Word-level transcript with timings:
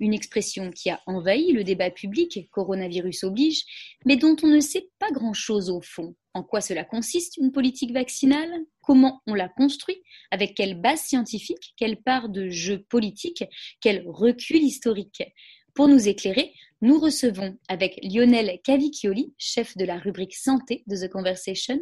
une 0.00 0.14
expression 0.14 0.70
qui 0.70 0.90
a 0.90 1.00
envahi 1.06 1.52
le 1.52 1.64
débat 1.64 1.90
public, 1.90 2.48
coronavirus 2.50 3.24
oblige, 3.24 3.64
mais 4.04 4.16
dont 4.16 4.36
on 4.42 4.48
ne 4.48 4.60
sait 4.60 4.88
pas 4.98 5.10
grand-chose 5.10 5.70
au 5.70 5.80
fond. 5.80 6.14
En 6.34 6.42
quoi 6.42 6.60
cela 6.60 6.84
consiste 6.84 7.36
une 7.36 7.52
politique 7.52 7.92
vaccinale? 7.92 8.50
Comment 8.80 9.22
on 9.26 9.34
la 9.34 9.48
construit? 9.48 10.00
Avec 10.30 10.54
quelle 10.54 10.80
base 10.80 11.00
scientifique? 11.00 11.74
Quelle 11.76 12.00
part 12.00 12.28
de 12.28 12.48
jeu 12.48 12.84
politique? 12.88 13.44
Quel 13.80 14.04
recul 14.06 14.62
historique? 14.62 15.22
Pour 15.78 15.86
nous 15.86 16.08
éclairer, 16.08 16.52
nous 16.80 16.98
recevons 16.98 17.56
avec 17.68 18.00
Lionel 18.02 18.58
Cavicchioli, 18.64 19.32
chef 19.38 19.76
de 19.76 19.84
la 19.84 19.96
rubrique 19.96 20.34
santé 20.34 20.82
de 20.88 20.96
The 20.96 21.08
Conversation, 21.08 21.78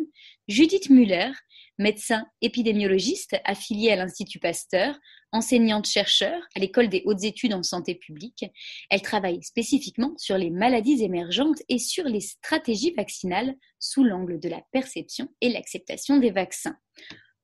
Judith 0.48 0.90
Muller, 0.90 1.30
médecin 1.78 2.26
épidémiologiste 2.42 3.38
affiliée 3.46 3.92
à 3.92 3.96
l'Institut 3.96 4.38
Pasteur, 4.38 4.98
enseignante-chercheur 5.32 6.38
à 6.54 6.60
l'École 6.60 6.90
des 6.90 7.04
hautes 7.06 7.24
études 7.24 7.54
en 7.54 7.62
santé 7.62 7.94
publique. 7.94 8.44
Elle 8.90 9.00
travaille 9.00 9.42
spécifiquement 9.42 10.12
sur 10.18 10.36
les 10.36 10.50
maladies 10.50 11.02
émergentes 11.02 11.62
et 11.70 11.78
sur 11.78 12.04
les 12.04 12.20
stratégies 12.20 12.92
vaccinales 12.92 13.54
sous 13.78 14.04
l'angle 14.04 14.38
de 14.38 14.50
la 14.50 14.60
perception 14.72 15.28
et 15.40 15.48
l'acceptation 15.48 16.18
des 16.18 16.32
vaccins. 16.32 16.76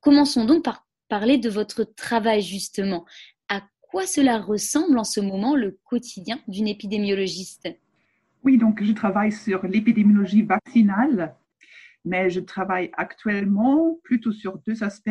Commençons 0.00 0.44
donc 0.44 0.64
par 0.64 0.86
parler 1.08 1.38
de 1.38 1.48
votre 1.48 1.84
travail 1.84 2.42
justement. 2.42 3.06
Quoi 3.92 4.06
cela 4.06 4.38
ressemble 4.38 4.98
en 4.98 5.04
ce 5.04 5.20
moment 5.20 5.54
le 5.54 5.78
quotidien 5.84 6.40
d'une 6.48 6.66
épidémiologiste? 6.66 7.68
Oui, 8.42 8.58
donc 8.58 8.82
je 8.82 8.92
travaille 8.92 9.30
sur 9.30 9.64
l'épidémiologie 9.66 10.42
vaccinale 10.42 11.36
mais 12.04 12.30
je 12.30 12.40
travaille 12.40 12.90
actuellement 12.94 13.98
plutôt 14.02 14.32
sur 14.32 14.58
deux 14.66 14.82
aspects. 14.82 15.10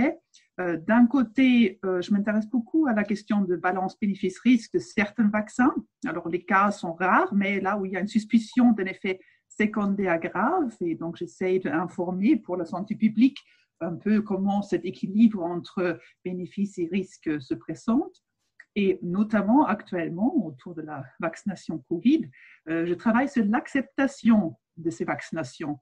Euh, 0.60 0.78
d'un 0.78 1.08
côté, 1.08 1.80
euh, 1.86 2.02
je 2.02 2.12
m'intéresse 2.12 2.48
beaucoup 2.48 2.88
à 2.88 2.94
la 2.94 3.04
question 3.04 3.42
de 3.42 3.56
balance 3.56 3.98
bénéfice-risque 4.00 4.74
de 4.74 4.80
certains 4.80 5.30
vaccins. 5.30 5.74
Alors, 6.06 6.28
les 6.28 6.44
cas 6.44 6.72
sont 6.72 6.94
rares, 6.94 7.34
mais 7.34 7.62
là 7.62 7.78
où 7.78 7.86
il 7.86 7.94
y 7.94 7.98
a 7.98 8.02
une 8.02 8.08
suspicion 8.08 8.74
d'un 8.74 8.86
effet 8.86 9.20
secondaire 9.48 10.20
grave, 10.20 10.76
et 10.82 10.96
donc 10.96 11.18
j'essaie 11.18 11.60
d'informer 11.60 12.38
pour 12.38 12.58
la 12.58 12.66
santé 12.66 12.96
publique 12.96 13.38
un 13.80 13.96
peu 13.96 14.22
comment 14.22 14.62
cet 14.62 14.86
équilibre 14.86 15.44
entre 15.44 16.00
bénéfices 16.24 16.78
et 16.78 16.88
risques 16.92 17.42
se 17.42 17.54
présente. 17.54 18.22
Et 18.76 19.00
notamment 19.02 19.66
actuellement, 19.66 20.34
autour 20.46 20.76
de 20.76 20.82
la 20.82 21.04
vaccination 21.20 21.80
Covid, 21.90 22.30
euh, 22.70 22.86
je 22.86 22.94
travaille 22.94 23.28
sur 23.28 23.44
l'acceptation 23.46 24.56
de 24.78 24.90
ces 24.90 25.04
vaccinations 25.04 25.80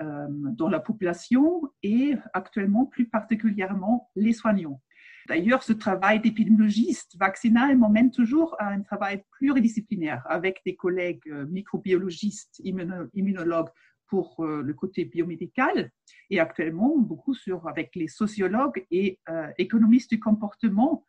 euh, 0.00 0.26
dans 0.28 0.68
la 0.68 0.80
population 0.80 1.62
et 1.84 2.16
actuellement 2.34 2.86
plus 2.86 3.08
particulièrement 3.08 4.10
les 4.16 4.32
soignants. 4.32 4.80
D'ailleurs, 5.28 5.62
ce 5.62 5.72
travail 5.72 6.18
d'épidémiologiste 6.18 7.16
vaccinal 7.16 7.78
m'emmène 7.78 8.10
toujours 8.10 8.56
à 8.58 8.70
un 8.70 8.80
travail 8.80 9.22
pluridisciplinaire 9.38 10.24
avec 10.28 10.60
des 10.66 10.74
collègues 10.74 11.22
euh, 11.28 11.46
microbiologistes, 11.46 12.60
immunologues 12.64 13.70
pour 14.08 14.44
le 14.44 14.74
côté 14.74 15.06
biomédical 15.06 15.90
et 16.28 16.38
actuellement 16.38 16.98
beaucoup 16.98 17.34
avec 17.66 17.94
les 17.94 18.08
sociologues 18.08 18.84
et 18.90 19.18
économistes 19.56 20.10
du 20.10 20.20
comportement 20.20 21.06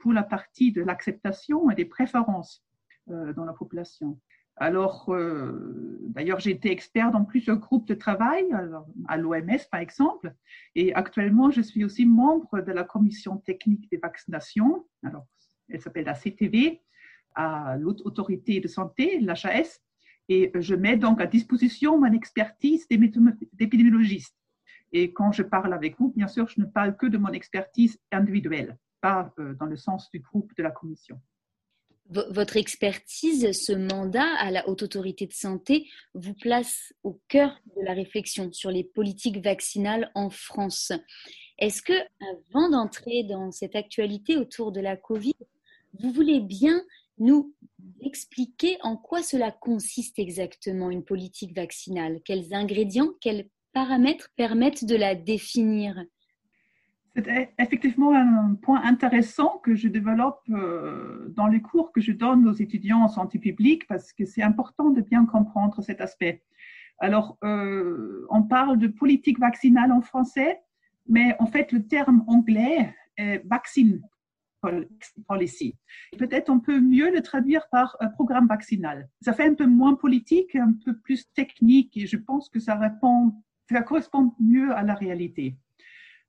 pour 0.00 0.12
la 0.12 0.22
partie 0.22 0.72
de 0.72 0.82
l'acceptation 0.82 1.70
et 1.70 1.74
des 1.74 1.84
préférences 1.84 2.64
dans 3.06 3.44
la 3.44 3.52
population. 3.52 4.18
Alors, 4.58 5.10
euh, 5.10 5.98
d'ailleurs, 6.00 6.40
j'ai 6.40 6.50
été 6.50 6.70
expert 6.70 7.10
dans 7.10 7.24
plusieurs 7.24 7.58
groupes 7.58 7.86
de 7.86 7.94
travail, 7.94 8.46
à 9.06 9.16
l'OMS 9.18 9.58
par 9.70 9.80
exemple, 9.80 10.34
et 10.74 10.94
actuellement, 10.94 11.50
je 11.50 11.60
suis 11.60 11.84
aussi 11.84 12.06
membre 12.06 12.62
de 12.62 12.72
la 12.72 12.82
commission 12.82 13.36
technique 13.36 13.90
des 13.90 13.98
vaccinations. 13.98 14.86
Alors, 15.02 15.26
elle 15.68 15.82
s'appelle 15.82 16.06
la 16.06 16.14
CTV, 16.14 16.80
à 17.34 17.76
l'autre 17.76 18.06
autorité 18.06 18.60
de 18.60 18.68
santé, 18.68 19.20
l'HAS, 19.20 19.82
et 20.30 20.50
je 20.54 20.74
mets 20.74 20.96
donc 20.96 21.20
à 21.20 21.26
disposition 21.26 22.00
mon 22.00 22.12
expertise 22.12 22.88
d'épidémiologiste. 22.88 24.34
Et 24.92 25.12
quand 25.12 25.32
je 25.32 25.42
parle 25.42 25.74
avec 25.74 25.98
vous, 25.98 26.14
bien 26.16 26.28
sûr, 26.28 26.48
je 26.48 26.62
ne 26.62 26.66
parle 26.66 26.96
que 26.96 27.06
de 27.06 27.18
mon 27.18 27.28
expertise 27.28 27.98
individuelle, 28.10 28.78
pas 29.00 29.32
euh, 29.38 29.54
dans 29.54 29.66
le 29.66 29.76
sens 29.76 30.10
du 30.10 30.20
groupe 30.20 30.52
de 30.56 30.62
la 30.62 30.70
commission. 30.70 31.20
Votre 32.08 32.56
expertise, 32.56 33.50
ce 33.50 33.72
mandat 33.72 34.32
à 34.38 34.52
la 34.52 34.68
Haute 34.68 34.84
Autorité 34.84 35.26
de 35.26 35.32
Santé 35.32 35.88
vous 36.14 36.34
place 36.34 36.92
au 37.02 37.20
cœur 37.26 37.58
de 37.76 37.82
la 37.82 37.94
réflexion 37.94 38.52
sur 38.52 38.70
les 38.70 38.84
politiques 38.84 39.42
vaccinales 39.42 40.12
en 40.14 40.30
France. 40.30 40.92
Est-ce 41.58 41.82
que, 41.82 41.94
avant 42.52 42.70
d'entrer 42.70 43.24
dans 43.24 43.50
cette 43.50 43.74
actualité 43.74 44.36
autour 44.36 44.70
de 44.70 44.80
la 44.80 44.96
Covid, 44.96 45.34
vous 45.98 46.12
voulez 46.12 46.38
bien 46.38 46.80
nous 47.18 47.52
expliquer 48.00 48.78
en 48.82 48.96
quoi 48.96 49.22
cela 49.24 49.50
consiste 49.50 50.20
exactement 50.20 50.90
une 50.90 51.04
politique 51.04 51.56
vaccinale? 51.56 52.20
Quels 52.24 52.54
ingrédients, 52.54 53.10
quels 53.20 53.48
paramètres 53.72 54.30
permettent 54.36 54.84
de 54.84 54.94
la 54.94 55.16
définir? 55.16 55.96
C'est 57.16 57.54
effectivement 57.58 58.14
un 58.14 58.54
point 58.54 58.82
intéressant 58.84 59.58
que 59.62 59.74
je 59.74 59.88
développe 59.88 60.42
euh, 60.50 61.32
dans 61.36 61.46
les 61.46 61.60
cours 61.60 61.92
que 61.92 62.00
je 62.00 62.12
donne 62.12 62.46
aux 62.46 62.52
étudiants 62.52 63.00
en 63.02 63.08
santé 63.08 63.38
publique 63.38 63.86
parce 63.86 64.12
que 64.12 64.24
c'est 64.24 64.42
important 64.42 64.90
de 64.90 65.00
bien 65.00 65.24
comprendre 65.24 65.82
cet 65.82 66.00
aspect. 66.00 66.42
Alors, 66.98 67.38
euh, 67.44 68.26
on 68.30 68.42
parle 68.42 68.78
de 68.78 68.86
politique 68.86 69.38
vaccinale 69.38 69.92
en 69.92 70.00
français, 70.00 70.60
mais 71.08 71.36
en 71.38 71.46
fait, 71.46 71.72
le 71.72 71.86
terme 71.86 72.24
anglais 72.26 72.94
est 73.16 73.42
vaccine 73.46 74.02
policy. 75.28 75.76
Peut-être 76.18 76.50
on 76.50 76.60
peut 76.60 76.80
mieux 76.80 77.12
le 77.12 77.22
traduire 77.22 77.68
par 77.70 77.96
un 78.00 78.08
programme 78.08 78.48
vaccinal. 78.48 79.08
Ça 79.20 79.32
fait 79.32 79.46
un 79.46 79.54
peu 79.54 79.66
moins 79.66 79.94
politique, 79.94 80.56
un 80.56 80.72
peu 80.84 80.96
plus 80.96 81.30
technique 81.32 81.96
et 81.96 82.06
je 82.06 82.16
pense 82.16 82.48
que 82.48 82.58
ça 82.58 82.76
correspond 83.82 84.34
mieux 84.40 84.74
à 84.74 84.82
la 84.82 84.94
réalité. 84.94 85.56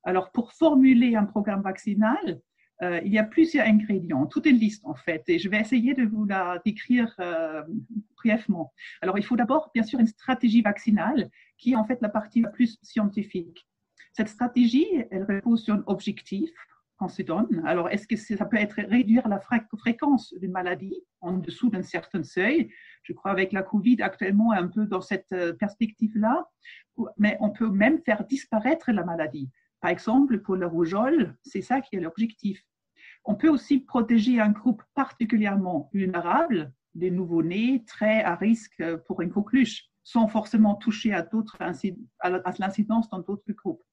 Alors, 0.03 0.31
pour 0.31 0.53
formuler 0.53 1.16
un 1.16 1.25
programme 1.25 1.62
vaccinal, 1.62 2.41
euh, 2.84 3.02
il 3.03 3.12
y 3.12 3.18
a 3.18 3.24
plusieurs 3.24 3.66
ingrédients, 3.66 4.28
toute 4.28 4.46
une 4.46 4.58
liste 4.58 4.85
en 4.85 4.94
fait, 4.94 5.24
et 5.28 5.40
je 5.40 5.50
vais 5.50 5.59
essayer 5.59 5.96
de 5.96 6.06
vous 6.06 6.25
la 6.25 6.62
décrire 6.63 7.13
euh, 7.19 7.63
brièvement. 8.16 8.74
Alors, 9.02 9.18
il 9.18 9.24
faut 9.24 9.36
d'abord, 9.36 9.72
bien 9.74 9.84
sûr, 9.84 10.00
une 10.00 10.07
stratégie 10.07 10.62
vaccinale 10.62 11.30
qui 11.57 11.72
est 11.72 11.75
en 11.75 11.86
fait 11.86 12.00
la 12.02 12.09
partie 12.09 12.41
la 12.41 12.50
plus 12.50 12.78
scientifique. 12.84 13.68
Cette 14.13 14.30
stratégie, 14.30 14.88
elle 15.12 15.24
repose 15.24 15.63
sur 15.63 15.74
un 15.75 15.84
objectif 15.88 16.52
qu'on 16.97 17.07
se 17.07 17.22
donne. 17.22 17.63
Alors, 17.66 17.90
est-ce 17.90 18.07
que 18.07 18.16
ça 18.16 18.46
peut 18.46 18.57
être 18.57 18.81
réduire 18.90 19.28
la 19.28 19.40
fréquence 19.40 20.34
d'une 20.40 20.52
maladie 20.52 20.96
en 21.22 21.34
dessous 21.34 21.69
d'un 21.69 21.84
certain 21.84 22.24
seuil? 22.24 22.72
Je 23.03 23.13
crois 23.13 23.31
avec 23.31 23.52
la 23.52 23.63
Covid 23.63 24.02
actuellement 24.02 24.52
un 24.52 24.68
peu 24.68 24.86
dans 24.86 25.02
cette 25.02 25.31
euh, 25.31 25.53
perspective-là, 25.53 26.47
mais 27.18 27.38
on 27.40 27.52
peut 27.52 27.69
même 27.69 28.00
faire 28.03 28.25
disparaître 28.25 28.91
la 28.91 29.03
maladie. 29.03 29.50
Par 29.81 29.91
exemple, 29.91 30.39
pour 30.39 30.55
le 30.55 30.67
rougeole, 30.67 31.35
c'est 31.43 31.61
ça 31.61 31.81
qui 31.81 31.95
est 31.95 31.99
l'objectif. 31.99 32.63
On 33.25 33.35
peut 33.35 33.49
aussi 33.49 33.79
protéger 33.79 34.39
un 34.39 34.49
groupe 34.49 34.81
particulièrement 34.95 35.89
vulnérable, 35.94 36.74
des 36.95 37.12
nouveau-nés 37.12 37.83
très 37.85 38.24
à 38.24 38.35
risque 38.35 38.83
pour 39.06 39.21
une 39.21 39.31
coqueluche, 39.31 39.85
sans 40.03 40.27
forcément 40.27 40.75
toucher 40.75 41.13
à, 41.13 41.27
à 42.19 42.53
l'incidence 42.59 43.09
dans 43.09 43.19
d'autres 43.19 43.51
groupes. 43.51 43.83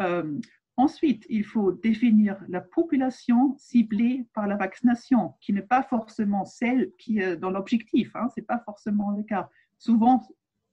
Euh, 0.00 0.38
ensuite, 0.76 1.26
il 1.28 1.44
faut 1.44 1.72
définir 1.72 2.42
la 2.48 2.60
population 2.60 3.56
ciblée 3.58 4.26
par 4.32 4.46
la 4.46 4.56
vaccination, 4.56 5.34
qui 5.40 5.52
n'est 5.52 5.62
pas 5.62 5.82
forcément 5.82 6.44
celle 6.44 6.92
qui 6.98 7.18
est 7.18 7.36
dans 7.36 7.50
l'objectif. 7.50 8.14
Hein, 8.14 8.28
Ce 8.34 8.40
n'est 8.40 8.46
pas 8.46 8.60
forcément 8.60 9.10
le 9.10 9.24
cas. 9.24 9.50
Souvent, 9.78 10.26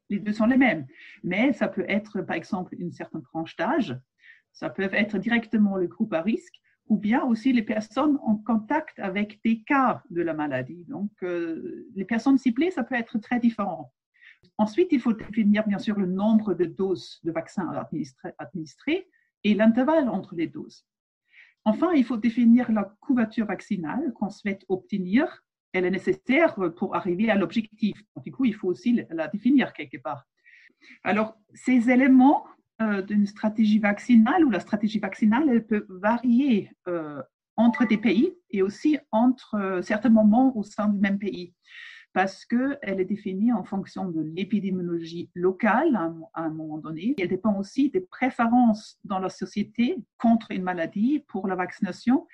les 0.10 0.20
deux 0.20 0.34
sont 0.34 0.46
les 0.46 0.58
mêmes. 0.58 0.86
Mais 1.24 1.54
ça 1.54 1.68
peut 1.68 1.86
être, 1.88 2.22
par 2.22 2.36
exemple, 2.36 2.76
une 2.78 2.92
certaine 2.92 3.24
tranche 3.24 3.56
d'âge 3.56 3.98
ça 4.56 4.70
peut 4.70 4.90
être 4.92 5.20
directement 5.20 5.76
le 5.76 5.88
groupe 5.88 6.14
à 6.14 6.22
risque 6.22 6.56
ou 6.88 6.98
bien 6.98 7.24
aussi 7.24 7.52
les 7.52 7.64
personnes 7.64 8.18
en 8.24 8.38
contact 8.38 9.00
avec 9.00 9.40
des 9.44 9.62
cas 9.64 10.02
de 10.10 10.22
la 10.22 10.34
maladie. 10.34 10.86
Donc, 10.88 11.12
euh, 11.24 11.88
les 11.96 12.06
personnes 12.06 12.38
ciblées, 12.38 12.72
ça 12.72 12.84
peut 12.84 12.96
être 12.96 13.18
très 13.18 13.40
différent. 13.40 13.92
Ensuite, 14.58 14.90
il 14.92 15.02
faut 15.02 15.14
définir 15.14 15.68
bien 15.68 15.80
sûr 15.80 15.98
le 16.00 16.06
nombre 16.06 16.54
de 16.54 16.66
doses 16.66 17.20
de 17.24 17.32
vaccins 17.32 17.70
administrées 18.38 19.10
et 19.44 19.54
l'intervalle 19.56 20.10
entre 20.10 20.36
les 20.36 20.48
doses. 20.48 20.86
Enfin, 21.66 21.92
il 21.94 22.06
faut 22.06 22.18
définir 22.18 22.72
la 22.72 22.96
couverture 23.02 23.48
vaccinale 23.48 24.14
qu'on 24.14 24.30
souhaite 24.30 24.64
obtenir. 24.70 25.44
Elle 25.74 25.86
est 25.86 25.92
nécessaire 25.92 26.56
pour 26.78 26.96
arriver 26.96 27.30
à 27.30 27.36
l'objectif. 27.36 27.98
Du 28.24 28.32
coup, 28.32 28.46
il 28.46 28.54
faut 28.54 28.68
aussi 28.68 29.04
la 29.10 29.28
définir 29.28 29.74
quelque 29.74 29.98
part. 29.98 30.26
Alors, 31.04 31.36
ces 31.54 31.90
éléments 31.90 32.46
d'une 33.08 33.26
stratégie 33.26 33.80
vaccinale, 33.80 34.44
ou 34.44 34.50
la 34.50 34.60
stratégie 34.60 35.00
vaccinale, 35.00 35.50
elle 35.50 35.66
peut 35.66 35.86
varier 35.90 36.72
entre 37.56 37.86
des 37.86 37.98
pays 37.98 38.34
et 38.50 38.62
aussi 38.62 38.98
entre 39.12 39.80
certains 39.82 40.10
moments 40.10 40.56
au 40.58 40.64
sein 40.64 40.90
du 40.90 41.00
même 41.00 41.18
pays 41.18 41.54
parce 42.16 42.46
qu'elle 42.46 43.02
est 43.02 43.06
définie 43.06 43.52
en 43.52 43.66
fonction 43.66 44.08
de 44.08 44.22
l'épidémiologie 44.22 45.30
locale 45.36 45.98
à 46.34 46.42
un, 46.42 46.50
moment 46.50 46.78
donné. 46.78 47.14
Elle 47.20 47.28
dépend 47.28 47.60
aussi 47.60 47.90
des 47.90 48.00
préférences 48.00 48.98
dans 49.04 49.20
la 49.20 49.28
société 49.28 49.98
contre 50.18 50.52
une 50.52 50.64
maladie 50.64 51.26
pour 51.28 51.46
la 51.46 51.56
vaccination. 51.56 52.26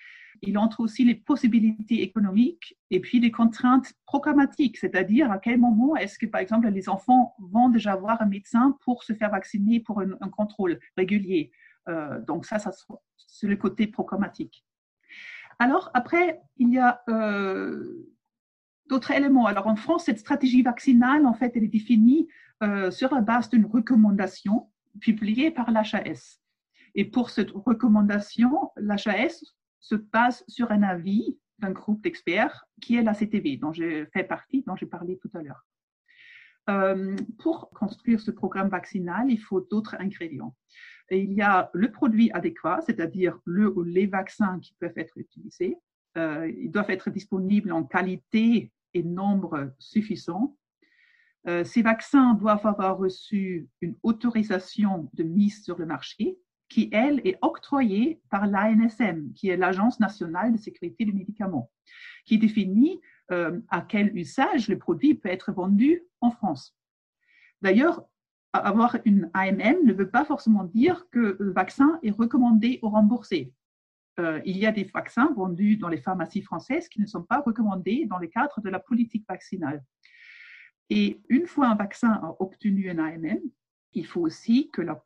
Il 0.43 0.59
entre 0.59 0.81
aussi 0.81 1.03
les 1.03 1.15
possibilités 1.15 2.03
économiques 2.03 2.77
et 2.91 2.99
puis 2.99 3.19
les 3.19 3.31
contraintes 3.31 3.91
programmatiques, 4.05 4.77
c'est-à-dire 4.77 5.31
à 5.31 5.39
quel 5.39 5.59
moment 5.59 5.95
est-ce 5.95 6.19
que, 6.19 6.27
par 6.27 6.41
exemple, 6.41 6.67
les 6.67 6.87
enfants 6.87 7.33
vont 7.39 7.69
déjà 7.69 7.95
voir 7.95 8.21
un 8.21 8.27
médecin 8.27 8.77
pour 8.81 9.03
se 9.03 9.13
faire 9.13 9.31
vacciner 9.31 9.79
pour 9.79 9.99
un, 9.99 10.29
contrôle 10.29 10.79
régulier. 10.95 11.51
Euh, 11.89 12.21
donc 12.21 12.45
ça, 12.45 12.59
c'est 13.17 13.47
le 13.47 13.55
côté 13.55 13.87
programmatique. 13.87 14.63
Alors 15.57 15.89
après, 15.95 16.39
il 16.57 16.69
y 16.69 16.77
a 16.77 17.01
euh, 17.09 18.07
d'autres 18.91 19.11
éléments. 19.11 19.45
Alors 19.45 19.67
en 19.67 19.77
France, 19.77 20.05
cette 20.05 20.19
stratégie 20.19 20.61
vaccinale, 20.61 21.25
en 21.25 21.33
fait, 21.33 21.53
elle 21.55 21.63
est 21.63 21.69
définie 21.79 22.27
euh, 22.61 22.91
sur 22.91 23.13
la 23.15 23.21
base 23.21 23.49
d'une 23.49 23.65
recommandation 23.65 24.69
publiée 24.99 25.49
par 25.49 25.71
l'HAS. 25.71 26.41
Et 26.93 27.05
pour 27.05 27.29
cette 27.29 27.51
recommandation, 27.51 28.69
l'HAS 28.75 29.43
se 29.79 29.95
base 29.95 30.43
sur 30.49 30.71
un 30.71 30.83
avis 30.83 31.39
d'un 31.59 31.71
groupe 31.71 32.01
d'experts 32.01 32.65
qui 32.81 32.97
est 32.97 33.01
la 33.01 33.13
CTV, 33.13 33.57
dont 33.57 33.71
j'ai 33.71 34.07
fait 34.07 34.25
partie, 34.25 34.63
dont 34.67 34.75
j'ai 34.75 34.85
parlé 34.85 35.17
tout 35.17 35.31
à 35.35 35.41
l'heure. 35.41 35.65
Euh, 36.69 37.15
pour 37.39 37.69
construire 37.69 38.19
ce 38.19 38.29
programme 38.29 38.67
vaccinal, 38.67 39.31
il 39.31 39.39
faut 39.39 39.61
d'autres 39.61 39.95
ingrédients. 39.99 40.53
Il 41.09 41.31
y 41.31 41.41
a 41.41 41.69
le 41.73 41.91
produit 41.91 42.29
adéquat, 42.33 42.81
c'est-à-dire 42.85 43.39
le 43.45 43.69
ou 43.69 43.83
les 43.83 44.05
vaccins 44.05 44.59
qui 44.59 44.75
peuvent 44.79 44.97
être 44.97 45.17
utilisés. 45.17 45.77
Euh, 46.17 46.51
ils 46.57 46.71
doivent 46.71 46.91
être 46.91 47.09
disponibles 47.09 47.71
en 47.71 47.83
qualité 47.83 48.71
et 48.93 49.03
nombre 49.03 49.73
suffisant. 49.79 50.57
Euh, 51.47 51.63
ces 51.63 51.81
vaccins 51.81 52.35
doivent 52.35 52.65
avoir 52.65 52.97
reçu 52.97 53.67
une 53.81 53.95
autorisation 54.03 55.09
de 55.13 55.23
mise 55.23 55.63
sur 55.63 55.77
le 55.77 55.85
marché 55.85 56.37
qui, 56.69 56.89
elle, 56.93 57.19
est 57.25 57.37
octroyée 57.41 58.21
par 58.29 58.47
l'ANSM, 58.47 59.33
qui 59.33 59.49
est 59.49 59.57
l'Agence 59.57 59.99
nationale 59.99 60.53
de 60.53 60.57
sécurité 60.57 61.03
des 61.03 61.11
médicaments, 61.11 61.69
qui 62.25 62.37
définit 62.37 63.01
euh, 63.31 63.59
à 63.69 63.81
quel 63.81 64.15
usage 64.15 64.69
le 64.69 64.77
produit 64.77 65.15
peut 65.15 65.29
être 65.29 65.51
vendu 65.51 66.03
en 66.21 66.31
France. 66.31 66.77
D'ailleurs, 67.61 68.05
avoir 68.53 68.97
une 69.05 69.29
AMM 69.33 69.85
ne 69.85 69.93
veut 69.93 70.09
pas 70.09 70.25
forcément 70.25 70.63
dire 70.63 71.07
que 71.11 71.37
le 71.39 71.51
vaccin 71.51 71.99
est 72.03 72.11
recommandé 72.11 72.79
ou 72.83 72.89
remboursé. 72.89 73.53
Euh, 74.19 74.41
il 74.45 74.57
y 74.57 74.65
a 74.65 74.71
des 74.71 74.83
vaccins 74.83 75.31
vendus 75.33 75.77
dans 75.77 75.87
les 75.87 76.01
pharmacies 76.01 76.41
françaises 76.41 76.89
qui 76.89 77.01
ne 77.01 77.05
sont 77.05 77.23
pas 77.23 77.41
recommandés 77.41 78.05
dans 78.05 78.17
le 78.17 78.27
cadre 78.27 78.59
de 78.61 78.69
la 78.69 78.79
politique 78.79 79.25
vaccinale. 79.27 79.83
Et 80.89 81.21
une 81.29 81.47
fois 81.47 81.67
un 81.67 81.75
vaccin 81.75 82.11
a 82.11 82.35
obtenu 82.39 82.89
un 82.89 82.99
AMM, 82.99 83.39
il 83.93 84.05
faut 84.05 84.21
aussi 84.21 84.69
que 84.71 84.81
la 84.81 85.01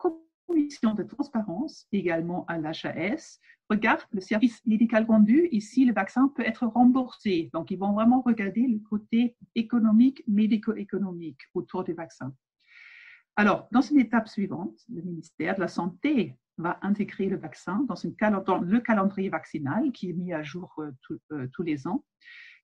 commission 0.48 0.94
de 0.94 1.04
transparence, 1.04 1.88
également 1.92 2.46
à 2.48 2.57
l'HAS, 2.57 3.40
regarde 3.69 4.02
le 4.12 4.22
service 4.22 4.66
médical 4.66 5.06
rendu 5.06 5.48
et 5.52 5.60
si 5.60 5.86
le 5.86 5.94
vaccin 5.94 6.31
peut 6.36 6.46
être 6.46 6.66
remboursé. 6.66 7.50
Donc, 7.54 7.72
ils 7.72 7.80
vont 7.80 7.94
vraiment 7.94 8.22
regarder 8.22 8.68
le 8.68 8.80
côté 8.80 9.36
économique, 9.56 10.24
médico-économique 10.28 11.40
autour 11.54 11.84
des 11.84 11.94
vaccins. 11.94 12.34
Alors, 13.36 13.68
dans 13.72 13.81
une 13.81 14.00
étape 14.00 14.28
suivante, 14.28 14.80
le 14.90 15.02
ministère 15.02 15.56
de 15.56 15.62
la 15.62 15.68
Santé 15.68 16.36
va 16.57 16.80
intégrer 16.81 17.28
le 17.28 17.38
vaccin 17.38 17.86
dans, 17.88 18.60
le 18.60 18.80
calendrier 18.80 19.30
vaccinal 19.30 19.92
qui 19.92 20.10
est 20.10 20.13
mis 20.13 20.34
à 20.34 20.44
jour 20.44 20.74
euh, 20.80 20.92
euh, 21.31 21.48
tous 21.54 21.63
les 21.63 21.88
ans. 21.88 22.04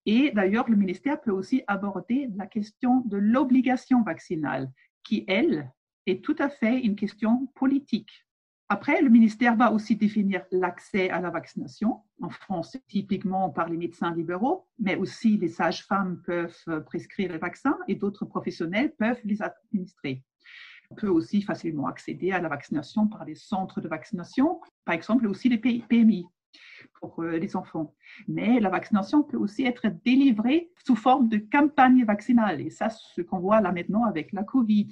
Et 0.05 0.31
d'ailleurs, 0.31 0.69
le 0.69 0.75
ministère 0.75 1.21
peut 1.21 1.31
aussi 1.31 1.63
aborder 1.67 2.29
la 2.35 2.47
question 2.47 3.01
de 3.01 3.17
l'obligation 3.17 4.01
vaccinale, 4.01 4.71
qui, 5.03 5.25
elle, 5.27 5.71
est 6.07 6.23
tout 6.23 6.35
à 6.39 6.49
fait 6.49 6.79
une 6.79 6.95
question 6.95 7.47
politique. 7.55 8.25
Après, 8.67 9.01
le 9.01 9.09
ministère 9.09 9.55
va 9.57 9.71
aussi 9.73 9.97
définir 9.97 10.45
l'accès 10.49 11.09
à 11.09 11.19
la 11.19 11.29
vaccination. 11.29 11.99
En 12.21 12.29
France, 12.29 12.77
typiquement 12.87 13.49
par 13.49 13.67
les 13.67 13.77
médecins 13.77 14.15
libéraux, 14.15 14.65
mais 14.79 14.95
aussi 14.95 15.37
les 15.37 15.49
sages-femmes 15.49 16.21
peuvent 16.25 16.83
prescrire 16.85 17.33
les 17.33 17.37
vaccins 17.37 17.77
et 17.87 17.95
d'autres 17.95 18.25
professionnels 18.25 18.93
peuvent 18.97 19.19
les 19.25 19.41
administrer. 19.41 20.23
On 20.91 20.95
peut 20.95 21.07
aussi 21.07 21.41
facilement 21.41 21.87
accéder 21.87 22.33
à 22.33 22.41
la 22.41 22.49
vaccination 22.49 23.07
par 23.07 23.23
les 23.23 23.35
centres 23.35 23.79
de 23.79 23.87
vaccination, 23.87 24.59
par 24.83 24.93
exemple 24.93 25.25
aussi 25.25 25.47
les 25.47 25.57
PMI 25.57 26.25
pour 26.99 27.23
euh, 27.23 27.37
les 27.37 27.55
enfants. 27.55 27.95
Mais 28.27 28.59
la 28.59 28.69
vaccination 28.69 29.23
peut 29.23 29.37
aussi 29.37 29.63
être 29.63 29.87
délivrée 30.03 30.69
sous 30.85 30.97
forme 30.97 31.29
de 31.29 31.37
campagne 31.37 32.03
vaccinale. 32.03 32.59
Et 32.59 32.69
ça, 32.69 32.89
ce 32.89 33.21
qu'on 33.21 33.39
voit 33.39 33.61
là 33.61 33.71
maintenant 33.71 34.03
avec 34.03 34.33
la 34.33 34.43
COVID. 34.43 34.89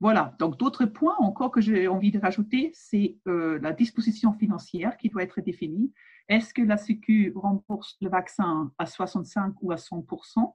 Voilà, 0.00 0.34
donc 0.38 0.58
d'autres 0.58 0.86
points 0.86 1.16
encore 1.18 1.50
que 1.50 1.60
j'ai 1.60 1.86
envie 1.86 2.10
de 2.10 2.18
rajouter, 2.18 2.70
c'est 2.72 3.18
euh, 3.28 3.58
la 3.60 3.72
disposition 3.72 4.32
financière 4.32 4.96
qui 4.96 5.10
doit 5.10 5.22
être 5.22 5.42
définie. 5.42 5.92
Est-ce 6.28 6.54
que 6.54 6.62
la 6.62 6.78
Sécu 6.78 7.32
rembourse 7.36 7.98
le 8.00 8.08
vaccin 8.08 8.72
à 8.78 8.86
65 8.86 9.54
ou 9.60 9.70
à 9.70 9.76
100 9.76 10.06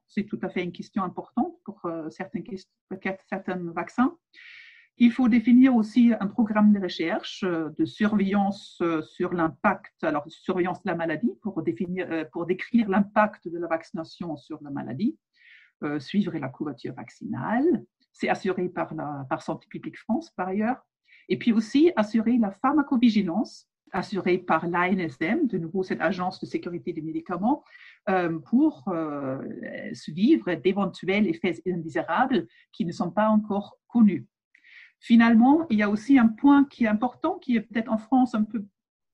C'est 0.08 0.24
tout 0.24 0.40
à 0.42 0.50
fait 0.50 0.64
une 0.64 0.72
question 0.72 1.04
importante 1.04 1.54
pour 1.64 1.86
euh, 1.86 2.10
certains 2.10 2.42
vaccins. 3.76 4.18
Il 5.00 5.12
faut 5.12 5.30
définir 5.30 5.76
aussi 5.76 6.12
un 6.20 6.26
programme 6.26 6.74
de 6.74 6.80
recherche, 6.80 7.44
euh, 7.44 7.70
de 7.78 7.86
surveillance 7.86 8.80
euh, 8.82 9.04
sur 9.04 9.32
l'impact, 9.32 10.04
alors 10.04 10.24
surveillance 10.28 10.82
de 10.82 10.90
la 10.90 10.96
maladie 10.96 11.34
pour, 11.44 11.62
définir, 11.62 12.08
euh, 12.10 12.26
pour 12.32 12.48
décrire 12.48 12.90
l'impact 12.90 13.48
de 13.48 13.60
la 13.60 13.68
vaccination 13.68 14.36
sur 14.38 14.60
la 14.64 14.72
maladie, 14.72 15.18
suivre 16.00 16.36
la 16.36 16.50
couverture 16.50 16.96
vaccinale. 16.96 17.84
C'est 18.12 18.30
assuré 18.30 18.68
par, 18.68 18.96
la, 18.96 19.28
par 19.30 19.44
Santé 19.44 19.68
publique 19.70 20.00
France 20.00 20.32
par 20.32 20.48
ailleurs. 20.48 20.84
Et 21.30 21.38
puis 21.38 21.54
aussi 21.54 21.92
assurer 21.96 22.40
la 22.40 22.50
pharmacovigilance, 22.50 23.70
assurée 23.92 24.40
par 24.40 24.68
l'ANSM, 24.68 25.46
de 25.46 25.60
nouveau 25.60 25.84
cette 25.84 26.02
agence 26.02 26.40
de 26.40 26.48
sécurité 26.48 26.94
des 26.94 27.04
médicaments, 27.04 27.64
pour 28.50 28.92
suivre 29.94 30.56
d'éventuels 30.56 31.28
effets 31.28 31.62
indésirables 31.68 32.48
qui 32.72 32.84
ne 32.84 32.92
sont 32.92 33.12
pas 33.12 33.28
encore 33.28 33.78
connus. 33.88 34.26
Finalement, 35.00 35.68
il 35.70 35.78
y 35.78 35.84
a 35.84 35.90
aussi 35.90 36.18
un 36.18 36.28
point 36.28 36.66
qui 36.66 36.86
est 36.86 36.88
important, 36.88 37.38
qui 37.38 37.56
est 37.56 37.62
peut-être 37.62 37.92
en 37.92 37.98
France 37.98 38.36
un 38.36 38.44
peu 38.44 38.66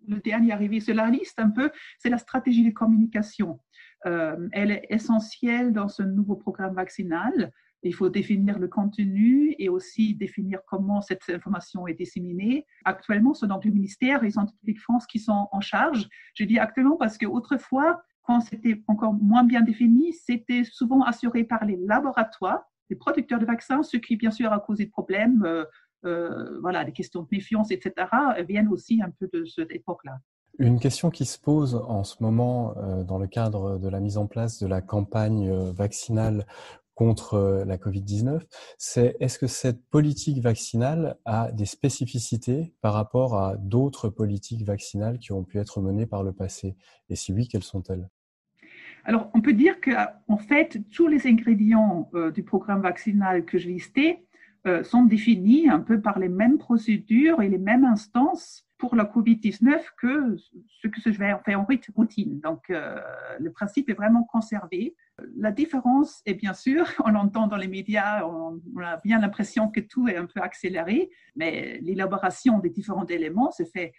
le 0.07 0.19
dernier 0.19 0.51
arrivé 0.51 0.79
sur 0.79 0.95
la 0.95 1.09
liste, 1.09 1.39
un 1.39 1.49
peu, 1.49 1.71
c'est 1.97 2.09
la 2.09 2.17
stratégie 2.17 2.65
de 2.65 2.71
communication. 2.71 3.59
Euh, 4.05 4.49
elle 4.51 4.71
est 4.71 4.85
essentielle 4.89 5.71
dans 5.71 5.87
ce 5.87 6.03
nouveau 6.03 6.35
programme 6.35 6.75
vaccinal. 6.75 7.51
Il 7.83 7.93
faut 7.93 8.09
définir 8.09 8.59
le 8.59 8.67
contenu 8.67 9.55
et 9.59 9.69
aussi 9.69 10.15
définir 10.15 10.59
comment 10.67 11.01
cette 11.01 11.29
information 11.29 11.85
est 11.87 11.93
disséminée. 11.93 12.65
Actuellement, 12.85 13.33
c'est 13.33 13.47
donc 13.47 13.65
le 13.65 13.71
ministère 13.71 14.23
et 14.23 14.29
publique 14.29 14.79
France 14.79 15.05
qui 15.05 15.19
sont 15.19 15.47
en 15.51 15.61
charge. 15.61 16.07
Je 16.33 16.45
dis 16.45 16.59
actuellement 16.59 16.95
parce 16.95 17.17
qu'autrefois, 17.17 18.01
quand 18.23 18.39
c'était 18.39 18.81
encore 18.87 19.13
moins 19.13 19.43
bien 19.43 19.61
défini, 19.61 20.13
c'était 20.13 20.63
souvent 20.63 21.01
assuré 21.03 21.43
par 21.43 21.65
les 21.65 21.75
laboratoires 21.75 22.63
les 22.89 22.95
producteurs 22.95 23.39
de 23.39 23.45
vaccins, 23.45 23.83
ce 23.83 23.97
qui 23.97 24.15
bien 24.15 24.31
sûr 24.31 24.51
a 24.51 24.59
causé 24.59 24.85
de 24.85 24.91
problèmes, 24.91 25.43
euh, 25.45 25.65
euh, 26.05 26.59
voilà, 26.61 26.83
des 26.83 26.91
questions 26.91 27.21
de 27.21 27.27
méfiance, 27.31 27.71
etc., 27.71 28.07
viennent 28.47 28.69
aussi 28.69 29.01
un 29.01 29.09
peu 29.09 29.29
de 29.31 29.45
cette 29.45 29.71
époque-là. 29.71 30.17
Une 30.59 30.79
question 30.79 31.09
qui 31.09 31.25
se 31.25 31.39
pose 31.39 31.75
en 31.75 32.03
ce 32.03 32.21
moment 32.21 32.75
euh, 32.77 33.03
dans 33.03 33.17
le 33.17 33.27
cadre 33.27 33.79
de 33.79 33.89
la 33.89 33.99
mise 33.99 34.17
en 34.17 34.27
place 34.27 34.59
de 34.59 34.67
la 34.67 34.81
campagne 34.81 35.51
vaccinale 35.71 36.45
contre 36.93 37.63
la 37.65 37.77
Covid-19, 37.77 38.41
c'est 38.77 39.15
est-ce 39.19 39.39
que 39.39 39.47
cette 39.47 39.83
politique 39.89 40.43
vaccinale 40.43 41.17
a 41.25 41.51
des 41.51 41.65
spécificités 41.65 42.75
par 42.81 42.93
rapport 42.93 43.35
à 43.35 43.55
d'autres 43.57 44.09
politiques 44.09 44.63
vaccinales 44.63 45.17
qui 45.17 45.31
ont 45.31 45.43
pu 45.43 45.57
être 45.57 45.81
menées 45.81 46.05
par 46.05 46.21
le 46.21 46.33
passé? 46.33 46.75
Et 47.09 47.15
si 47.15 47.33
oui, 47.33 47.47
quelles 47.47 47.63
sont-elles? 47.63 48.07
Alors, 49.05 49.29
on 49.33 49.41
peut 49.41 49.53
dire 49.53 49.81
qu'en 49.81 50.37
fait, 50.37 50.79
tous 50.91 51.07
les 51.07 51.27
ingrédients 51.27 52.09
euh, 52.13 52.31
du 52.31 52.43
programme 52.43 52.81
vaccinal 52.81 53.43
que 53.43 53.57
j'ai 53.57 53.71
listé 53.71 54.25
euh, 54.65 54.83
sont 54.83 55.03
définis 55.03 55.69
un 55.69 55.81
peu 55.81 55.99
par 55.99 56.19
les 56.19 56.29
mêmes 56.29 56.57
procédures 56.57 57.41
et 57.41 57.49
les 57.49 57.57
mêmes 57.57 57.83
instances 57.83 58.65
pour 58.77 58.95
la 58.95 59.03
COVID-19 59.03 59.81
que 59.97 60.37
ce 60.37 60.87
que 60.87 61.11
je 61.11 61.19
vais 61.19 61.33
faire 61.43 61.59
en 61.59 61.67
routine. 61.95 62.39
Donc, 62.39 62.69
euh, 62.69 62.97
le 63.39 63.51
principe 63.51 63.89
est 63.89 63.93
vraiment 63.93 64.23
conservé. 64.23 64.95
La 65.35 65.51
différence 65.51 66.21
est 66.25 66.35
bien 66.35 66.53
sûr, 66.53 66.85
on 67.05 67.11
l'entend 67.11 67.47
dans 67.47 67.57
les 67.57 67.67
médias, 67.67 68.25
on, 68.25 68.61
a 68.81 68.97
bien 69.03 69.19
l'impression 69.19 69.69
que 69.69 69.81
tout 69.81 70.07
est 70.07 70.15
un 70.15 70.27
peu 70.27 70.39
accéléré, 70.39 71.09
mais 71.35 71.79
l'élaboration 71.81 72.59
des 72.59 72.69
différents 72.69 73.05
éléments 73.07 73.51
se 73.51 73.63
fait 73.65 73.93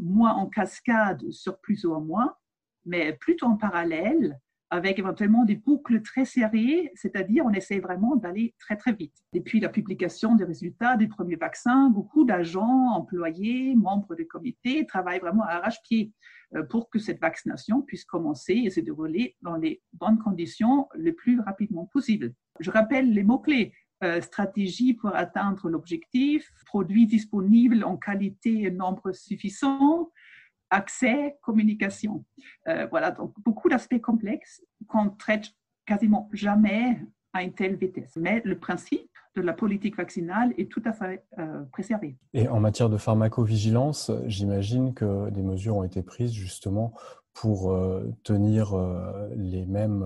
moins 0.00 0.32
en 0.32 0.46
cascade 0.46 1.30
sur 1.30 1.60
plusieurs 1.60 2.00
mois, 2.00 2.40
mais 2.84 3.12
plutôt 3.12 3.46
en 3.46 3.56
parallèle 3.56 4.36
avec 4.70 4.98
éventuellement 4.98 5.44
des 5.44 5.56
boucles 5.56 6.02
très 6.02 6.24
serrées, 6.24 6.90
c'est-à-dire 6.94 7.44
on 7.46 7.52
essaie 7.52 7.78
vraiment 7.78 8.16
d'aller 8.16 8.54
très 8.58 8.76
très 8.76 8.92
vite. 8.92 9.14
Depuis 9.32 9.60
la 9.60 9.68
publication 9.68 10.34
des 10.34 10.44
résultats 10.44 10.96
des 10.96 11.08
premiers 11.08 11.36
vaccins, 11.36 11.88
beaucoup 11.88 12.24
d'agents, 12.24 12.90
employés, 12.92 13.74
membres 13.76 14.14
des 14.14 14.26
comités 14.26 14.86
travaillent 14.86 15.20
vraiment 15.20 15.44
à 15.44 15.52
arrache-pied 15.52 16.12
euh, 16.54 16.62
pour 16.62 16.90
que 16.90 16.98
cette 16.98 17.20
vaccination 17.20 17.82
puisse 17.82 18.04
commencer 18.04 18.54
et 18.54 18.70
se 18.70 18.80
dérouler 18.80 19.36
dans 19.42 19.56
les 19.56 19.82
bonnes 19.94 20.18
conditions 20.18 20.88
le 20.94 21.12
plus 21.12 21.40
rapidement 21.40 21.86
possible. 21.86 22.34
Je 22.60 22.70
rappelle 22.70 23.12
les 23.12 23.24
mots-clés. 23.24 23.72
Euh, 24.04 24.20
stratégie 24.20 24.94
pour 24.94 25.12
atteindre 25.16 25.68
l'objectif, 25.68 26.48
produits 26.66 27.08
disponibles 27.08 27.82
en 27.82 27.96
qualité 27.96 28.62
et 28.62 28.70
nombre 28.70 29.10
suffisant, 29.10 30.12
accès, 30.70 31.36
communication. 31.42 32.24
Euh, 32.68 32.86
voilà, 32.90 33.10
donc 33.10 33.32
beaucoup 33.44 33.68
d'aspects 33.68 34.00
complexes 34.00 34.62
qu'on 34.86 35.10
traite 35.10 35.46
quasiment 35.86 36.28
jamais 36.32 37.00
à 37.32 37.42
une 37.42 37.52
telle 37.52 37.76
vitesse. 37.76 38.12
Mais 38.16 38.42
le 38.44 38.58
principe 38.58 39.10
de 39.36 39.42
la 39.42 39.52
politique 39.52 39.96
vaccinale 39.96 40.52
est 40.58 40.70
tout 40.70 40.82
à 40.84 40.92
fait 40.92 41.24
euh, 41.38 41.62
préservé. 41.72 42.16
Et 42.34 42.48
en 42.48 42.60
matière 42.60 42.88
de 42.88 42.96
pharmacovigilance, 42.96 44.10
j'imagine 44.26 44.94
que 44.94 45.30
des 45.30 45.42
mesures 45.42 45.76
ont 45.76 45.84
été 45.84 46.02
prises 46.02 46.32
justement 46.32 46.92
pour 47.34 47.70
euh, 47.72 48.12
tenir 48.24 48.74
les 49.36 49.64
mêmes 49.66 50.04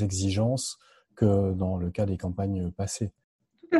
exigences 0.00 0.78
que 1.16 1.52
dans 1.52 1.76
le 1.76 1.90
cas 1.90 2.06
des 2.06 2.18
campagnes 2.18 2.70
passées. 2.72 3.12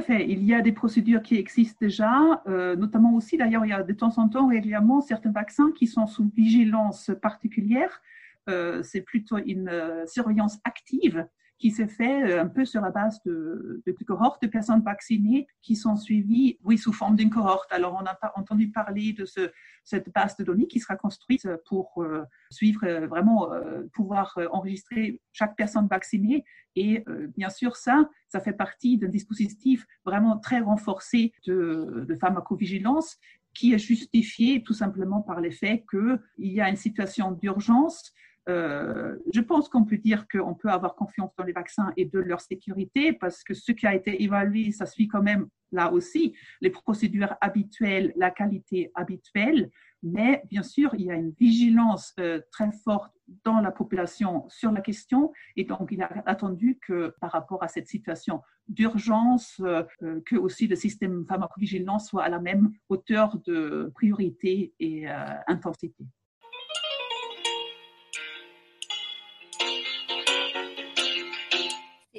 Il 0.09 0.45
y 0.45 0.55
a 0.55 0.61
des 0.61 0.73
procédures 0.73 1.23
qui 1.23 1.37
existent 1.37 1.79
déjà, 1.81 2.43
euh, 2.47 2.77
notamment 2.77 3.15
aussi, 3.15 3.37
d'ailleurs, 3.37 3.65
il 3.65 3.71
y 3.71 3.73
a 3.73 3.83
de 3.83 3.93
temps 3.93 4.19
en 4.19 4.29
temps 4.29 4.49
régulièrement 4.49 5.01
certains 5.01 5.33
vaccins 5.33 5.71
qui 5.73 5.87
sont 5.87 6.07
sous 6.07 6.31
vigilance 6.35 7.11
particulière. 7.23 8.03
Euh, 8.49 8.83
c'est 8.83 9.01
plutôt 9.01 9.39
une 9.39 9.69
euh, 9.69 10.07
surveillance 10.07 10.59
active 10.65 11.27
qui 11.65 11.71
s'est 11.71 11.89
fait 11.89 12.31
euh, 12.31 12.43
un 12.43 12.49
peu 12.49 12.67
sur 12.67 12.83
la 12.83 12.91
base 12.91 13.23
de, 13.25 13.83
cohortes 14.07 14.43
de 14.43 14.49
personnes 14.49 14.83
vaccinées 14.83 15.47
qui 15.63 15.77
sont 15.77 15.97
suivies, 15.97 16.59
oui, 16.63 16.77
sous 16.77 16.93
forme 16.93 17.17
d'une 17.17 17.31
cohorte. 17.31 17.73
Alors, 17.73 17.99
on 17.99 18.05
a 18.05 18.19
entendu 18.35 18.71
parler 18.71 19.15
de 19.15 19.25
ce, 19.25 19.51
cette 19.83 20.13
base 20.13 20.37
de 20.37 20.45
données 20.45 20.67
qui 20.67 20.79
sera 20.79 20.97
construite 20.97 21.49
pour 21.65 22.03
euh, 22.03 22.23
suivre 22.51 22.85
euh, 22.85 23.07
vraiment, 23.07 23.49
pouvoir 23.95 24.39
enregistrer 24.53 25.23
chaque 25.33 25.57
personne 25.57 25.89
vaccinée. 25.89 26.45
Et 26.77 27.03
bien 27.35 27.49
sûr, 27.49 27.77
ça, 27.77 28.11
ça 28.29 28.41
fait 28.41 28.53
partie 28.53 28.99
d'un 28.99 29.09
dispositif 29.09 29.87
vraiment 30.05 30.37
très 30.37 30.61
renforcé 30.61 31.33
de, 31.47 32.05
de 32.07 32.15
pharmacovigilance 32.15 33.17
qui 33.55 33.73
est 33.73 33.79
justifié 33.79 34.63
tout 34.63 34.75
simplement 34.75 35.23
par 35.23 35.41
le 35.41 35.51
fait 35.51 35.85
qu'il 35.91 36.19
y 36.53 36.61
a 36.61 36.69
une 36.69 36.77
situation 36.77 37.31
d'urgence 37.31 38.13
euh, 38.49 39.17
je 39.33 39.41
pense 39.41 39.69
qu'on 39.69 39.85
peut 39.85 39.97
dire 39.97 40.27
qu'on 40.29 40.55
peut 40.55 40.69
avoir 40.69 40.95
confiance 40.95 41.31
dans 41.37 41.45
les 41.45 41.53
vaccins 41.53 41.93
et 41.97 42.05
de 42.05 42.19
leur 42.19 42.41
sécurité 42.41 43.13
parce 43.13 43.43
que 43.43 43.55
ce 43.55 43.73
qui 43.73 43.87
a 43.87 43.95
été 43.95 44.23
évalué, 44.23 44.71
ça 44.73 44.87
suit 44.87 45.09
quand 45.09 45.23
même 45.23 45.49
là 45.73 45.91
aussi 45.91 46.35
les 46.61 46.71
procédures 46.71 47.35
habituelles, 47.41 48.13
la 48.17 48.31
qualité 48.31 48.91
habituelle. 48.95 49.71
Mais 50.03 50.43
bien 50.51 50.63
sûr, 50.63 50.95
il 50.95 51.07
y 51.07 51.11
a 51.11 51.15
une 51.15 51.31
vigilance 51.31 52.13
euh, 52.21 52.41
très 52.51 52.71
forte 52.85 53.15
dans 53.45 53.61
la 53.61 53.71
population 53.71 54.47
sur 54.51 54.71
la 54.71 54.83
question 54.83 55.33
et 55.57 55.65
donc 55.65 55.89
il 55.91 56.03
a 56.03 56.11
attendu 56.27 56.79
que 56.87 57.15
par 57.23 57.33
rapport 57.33 57.63
à 57.63 57.69
cette 57.69 57.89
situation 57.89 58.43
d'urgence, 58.69 59.59
euh, 59.61 59.85
que 60.27 60.37
aussi 60.37 60.67
le 60.67 60.77
système 60.77 61.25
pharmacovigilant 61.27 61.99
soit 61.99 62.25
à 62.25 62.29
la 62.29 62.41
même 62.41 62.73
hauteur 62.91 63.39
de 63.47 63.91
priorité 63.95 64.75
et 64.79 65.07
intensité. 65.47 66.05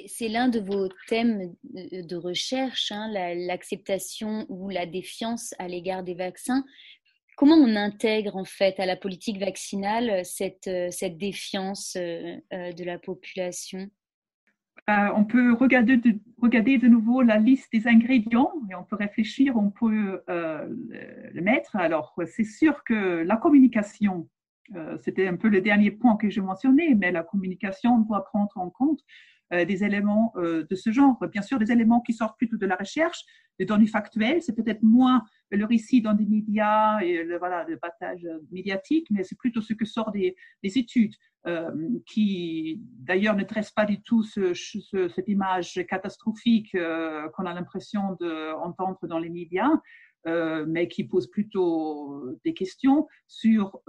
C'est 0.07 0.27
l'un 0.27 0.47
de 0.47 0.59
vos 0.59 0.87
thèmes 1.07 1.53
de 1.63 2.15
recherche, 2.15 2.91
hein, 2.91 3.09
l'acceptation 3.11 4.45
ou 4.49 4.69
la 4.69 4.85
défiance 4.85 5.53
à 5.59 5.67
l'égard 5.67 6.03
des 6.03 6.15
vaccins. 6.15 6.63
Comment 7.35 7.55
on 7.55 7.75
intègre 7.75 8.37
en 8.37 8.45
fait 8.45 8.79
à 8.79 8.85
la 8.85 8.95
politique 8.95 9.39
vaccinale 9.39 10.23
cette, 10.23 10.69
cette 10.91 11.17
défiance 11.17 11.97
euh, 11.97 12.37
euh, 12.53 12.71
de 12.71 12.83
la 12.85 12.97
population? 12.97 13.87
Euh, 14.89 15.09
on 15.15 15.25
peut 15.25 15.53
regarder 15.53 15.97
de, 15.97 16.13
regarder 16.41 16.77
de 16.77 16.87
nouveau 16.87 17.21
la 17.21 17.37
liste 17.37 17.71
des 17.73 17.87
ingrédients 17.87 18.53
et 18.69 18.75
on 18.75 18.83
peut 18.83 18.95
réfléchir, 18.95 19.57
on 19.57 19.71
peut 19.71 20.21
le, 20.27 21.41
mettre. 21.41 21.75
Alors, 21.75 22.15
c'est 22.27 22.43
sûr 22.43 22.83
que 22.83 23.23
la 23.23 23.35
communication, 23.35 24.29
c'était 25.03 25.27
un 25.27 25.37
peu 25.37 25.47
le 25.47 25.61
dernier 25.61 25.89
point 25.91 26.17
que 26.17 26.29
j'ai 26.29 26.41
mentionné, 26.41 26.93
mais 26.93 27.11
la 27.11 27.23
communication 27.23 27.99
doit 27.99 28.25
prendre 28.25 28.51
en 28.55 28.69
compte 28.69 29.01
euh, 29.01 29.34
des 29.51 29.83
éléments 29.83 30.33
euh, 30.37 30.65
de 30.69 30.75
ce 30.75 30.91
genre. 30.91 31.17
Bien 31.31 31.41
sûr, 31.41 31.59
des 31.59 31.71
éléments 31.71 32.01
qui 32.01 32.13
sortent 32.13 32.37
plutôt 32.37 32.57
de 32.57 32.65
la 32.65 32.75
recherche, 32.75 33.23
des 33.59 33.65
données 33.65 33.87
factuelles, 33.87 34.41
c'est 34.41 34.55
peut-être 34.55 34.83
moins 34.83 35.23
le 35.51 35.65
récit 35.65 36.01
dans 36.01 36.13
des 36.13 36.25
médias 36.25 36.99
et 36.99 37.23
le, 37.23 37.37
voilà, 37.37 37.63
le 37.65 37.77
battage 37.77 38.27
médiatique, 38.51 39.07
mais 39.11 39.23
c'est 39.23 39.37
plutôt 39.37 39.61
ce 39.61 39.73
que 39.73 39.85
sort 39.85 40.11
des, 40.11 40.35
études. 40.63 41.13
Euh, 41.47 41.69
qui 42.07 42.81
d'ailleurs 42.81 43.35
ne 43.35 43.43
dressent 43.43 43.71
pas 43.71 43.85
du 43.85 44.01
tout 44.01 44.23
ce, 44.23 44.55
cette 44.55 45.27
image 45.27 45.79
catastrophique 45.87 46.71
qu'on 46.71 47.45
a 47.45 47.53
l'impression 47.53 48.17
d'entendre 48.19 48.97
dans 49.03 49.19
les 49.19 49.29
médias, 49.29 49.69
mais 50.25 50.87
qui 50.87 51.03
pose 51.03 51.29
plutôt 51.29 52.35
des 52.43 52.55
questions 52.55 53.07
sur 53.27 53.79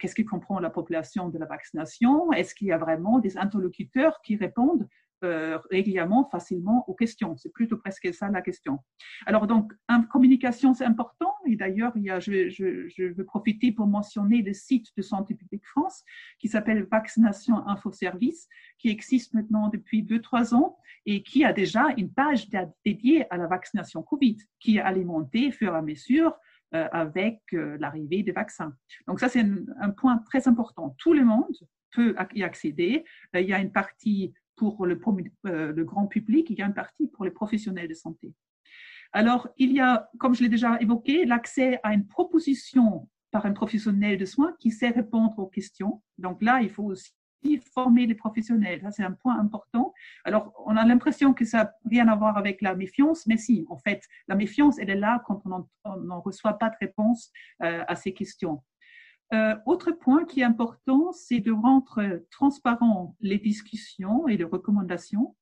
qu'est-ce 0.00 0.16
que 0.16 0.22
comprend 0.22 0.58
la 0.58 0.70
population 0.70 1.28
de 1.28 1.38
la 1.38 1.46
vaccination, 1.46 2.32
est-ce 2.32 2.52
qu'il 2.52 2.66
y 2.66 2.72
a 2.72 2.78
vraiment 2.78 3.20
des 3.20 3.38
interlocuteurs 3.38 4.20
qui 4.22 4.34
répondent 4.34 4.88
euh, 5.22 5.58
régulièrement, 5.70 6.28
facilement 6.30 6.84
aux 6.88 6.94
questions. 6.94 7.36
C'est 7.36 7.52
plutôt 7.52 7.76
presque 7.76 8.12
ça 8.12 8.28
la 8.28 8.42
question. 8.42 8.78
Alors 9.26 9.46
donc, 9.46 9.72
communication, 10.10 10.74
c'est 10.74 10.84
important. 10.84 11.32
Et 11.46 11.56
d'ailleurs, 11.56 11.92
il 11.96 12.02
y 12.02 12.10
a, 12.10 12.20
je, 12.20 13.12
veux 13.12 13.24
profiter 13.24 13.72
pour 13.72 13.86
mentionner 13.86 14.42
le 14.42 14.52
site 14.52 14.88
de 14.96 15.02
Santé 15.02 15.34
publique 15.34 15.66
France 15.66 16.04
qui 16.38 16.48
s'appelle 16.48 16.86
Vaccination 16.90 17.66
Info 17.66 17.90
Service, 17.92 18.48
qui 18.78 18.88
existe 18.88 19.34
maintenant 19.34 19.68
depuis 19.68 20.02
2-3 20.02 20.54
ans 20.54 20.76
et 21.06 21.22
qui 21.22 21.44
a 21.44 21.52
déjà 21.52 21.86
une 21.96 22.12
page 22.12 22.48
dédiée 22.84 23.26
à 23.32 23.36
la 23.36 23.46
vaccination 23.46 24.02
Covid, 24.02 24.38
qui 24.58 24.78
est 24.78 24.80
alimentée 24.80 25.48
au 25.48 25.52
fur 25.52 25.74
et 25.74 25.78
à 25.78 25.82
mesure 25.82 26.34
euh, 26.74 26.88
avec 26.90 27.40
euh, 27.52 27.76
l'arrivée 27.78 28.22
des 28.22 28.32
vaccins. 28.32 28.74
Donc 29.06 29.20
ça, 29.20 29.28
c'est 29.28 29.44
un, 29.80 29.90
point 29.90 30.18
très 30.18 30.48
important. 30.48 30.96
Tout 30.98 31.12
le 31.12 31.24
monde 31.24 31.54
peut 31.92 32.16
y 32.34 32.42
accéder. 32.42 33.04
il 33.32 33.46
y 33.46 33.52
a 33.52 33.60
une 33.60 33.70
partie 33.70 34.34
pour 34.56 34.86
le, 34.86 35.00
euh, 35.46 35.72
le, 35.72 35.84
grand 35.84 36.06
public, 36.06 36.48
il 36.50 36.58
y 36.58 36.62
a 36.62 36.66
une 36.66 36.74
partie 36.74 37.08
pour 37.08 37.24
les 37.24 37.30
professionnels 37.30 37.88
de 37.88 37.94
santé. 37.94 38.32
Alors, 39.12 39.48
il 39.58 39.72
y 39.72 39.80
a, 39.80 40.10
comme 40.18 40.34
je 40.34 40.42
l'ai 40.42 40.48
déjà 40.48 40.76
évoqué, 40.80 41.24
l'accès 41.24 41.78
à 41.82 41.94
une 41.94 42.06
proposition 42.06 43.08
par 43.30 43.46
un 43.46 43.52
professionnel 43.52 44.18
de 44.18 44.24
soins 44.24 44.54
qui 44.58 44.70
sait 44.70 44.90
répondre 44.90 45.38
aux 45.38 45.46
questions. 45.46 46.02
Donc 46.18 46.42
là, 46.42 46.60
il 46.62 46.70
faut 46.70 46.84
aussi 46.84 47.12
former 47.72 48.06
les 48.06 48.14
professionnels. 48.14 48.80
Ça, 48.82 48.90
c'est 48.90 49.02
un 49.02 49.12
point 49.12 49.38
important. 49.38 49.92
Alors, 50.24 50.52
on 50.66 50.76
a 50.76 50.84
l'impression 50.84 51.34
que 51.34 51.44
ça 51.44 51.64
n'a 51.64 51.72
rien 51.88 52.08
à 52.08 52.16
voir 52.16 52.36
avec 52.36 52.62
la 52.62 52.74
méfiance, 52.74 53.26
mais 53.26 53.36
si, 53.36 53.66
en 53.68 53.78
fait, 53.78 54.02
la 54.28 54.34
méfiance, 54.34 54.78
elle 54.78 54.90
est 54.90 54.96
là 54.96 55.22
quand 55.26 55.42
on 55.44 55.66
n'en 56.00 56.20
reçoit 56.20 56.54
pas 56.54 56.70
de 56.70 56.76
réponse 56.80 57.30
euh, 57.62 57.84
à 57.86 57.96
ces 57.96 58.12
questions. 58.12 58.62
Euh, 59.34 59.56
autre 59.66 59.90
point 59.90 60.24
qui 60.24 60.40
est 60.40 60.44
important, 60.44 61.10
c'est 61.12 61.40
de 61.40 61.50
rendre 61.50 62.20
transparent 62.30 63.16
les 63.20 63.38
discussions 63.38 64.28
et 64.28 64.36
les 64.36 64.44
recommandations. 64.44 65.34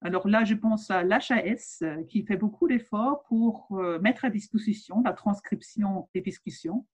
Alors 0.00 0.26
là, 0.28 0.44
je 0.44 0.54
pense 0.54 0.90
à 0.90 1.04
l'HAS 1.04 1.78
euh, 1.82 2.02
qui 2.04 2.24
fait 2.24 2.36
beaucoup 2.36 2.66
d'efforts 2.66 3.22
pour 3.28 3.68
euh, 3.72 4.00
mettre 4.00 4.24
à 4.24 4.30
disposition 4.30 5.02
la 5.04 5.12
transcription 5.12 6.08
des 6.14 6.20
discussions. 6.20 6.86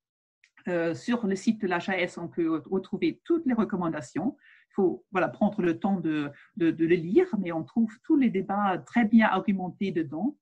sur 0.95 1.27
le 1.27 1.37
site 1.37 1.61
de 1.61 1.67
l'HAS, 1.67 2.19
on 2.19 2.29
peut 2.29 2.63
retrouver 2.71 3.21
toutes 3.25 3.47
les 3.47 3.55
recommandations. 3.55 4.37
Il 4.71 4.75
faut 4.75 5.05
voilà, 5.13 5.29
prendre 5.29 5.63
le 5.63 5.79
temps 5.79 6.01
de, 6.01 6.31
de, 6.57 6.71
de 6.71 6.87
les 6.87 6.97
lire, 6.97 7.29
mais 7.39 7.53
on 7.53 7.65
trouve 7.65 7.93
tous 8.03 8.17
les 8.17 8.31
débats 8.31 8.79
très 8.79 9.05
bien 9.05 9.29
argumentés 9.29 9.93
dedans. 9.93 10.37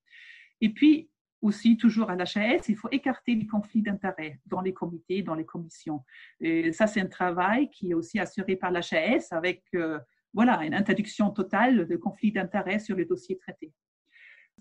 Et 0.61 0.69
puis, 0.69 1.09
aussi, 1.43 1.75
toujours 1.75 2.09
à 2.09 2.15
l'HAS, 2.15 2.69
il 2.69 2.75
faut 2.77 2.87
écarter 2.91 3.35
les 3.35 3.45
conflits 3.45 3.81
d'intérêts 3.81 4.39
dans 4.45 4.61
les 4.61 4.73
comités, 4.73 5.21
dans 5.21 5.35
les 5.35 5.45
commissions. 5.45 6.03
Et 6.39 6.71
ça, 6.71 6.87
c'est 6.87 7.01
un 7.01 7.07
travail 7.07 7.69
qui 7.69 7.91
est 7.91 7.93
aussi 7.93 8.17
assuré 8.17 8.55
par 8.55 8.71
l'HAS 8.71 9.27
avec 9.31 9.63
euh, 9.75 9.99
voilà, 10.33 10.63
une 10.63 10.73
interdiction 10.73 11.29
totale 11.31 11.85
de 11.85 11.95
conflits 11.97 12.31
d'intérêts 12.31 12.79
sur 12.79 12.95
les 12.95 13.05
dossiers 13.05 13.37
traités. 13.37 13.73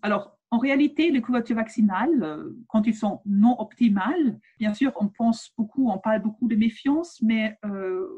Alors, 0.02 0.36
en 0.50 0.58
réalité, 0.58 1.12
les 1.12 1.22
couvertures 1.22 1.56
vaccinales, 1.56 2.22
euh, 2.22 2.50
quand 2.66 2.84
ils 2.88 2.96
sont 2.96 3.22
non 3.26 3.54
optimales, 3.60 4.40
bien 4.58 4.74
sûr, 4.74 4.92
on 4.96 5.08
pense 5.08 5.52
beaucoup, 5.56 5.88
on 5.88 5.98
parle 5.98 6.20
beaucoup 6.20 6.48
de 6.48 6.56
méfiance, 6.56 7.22
mais 7.22 7.56
euh, 7.64 8.08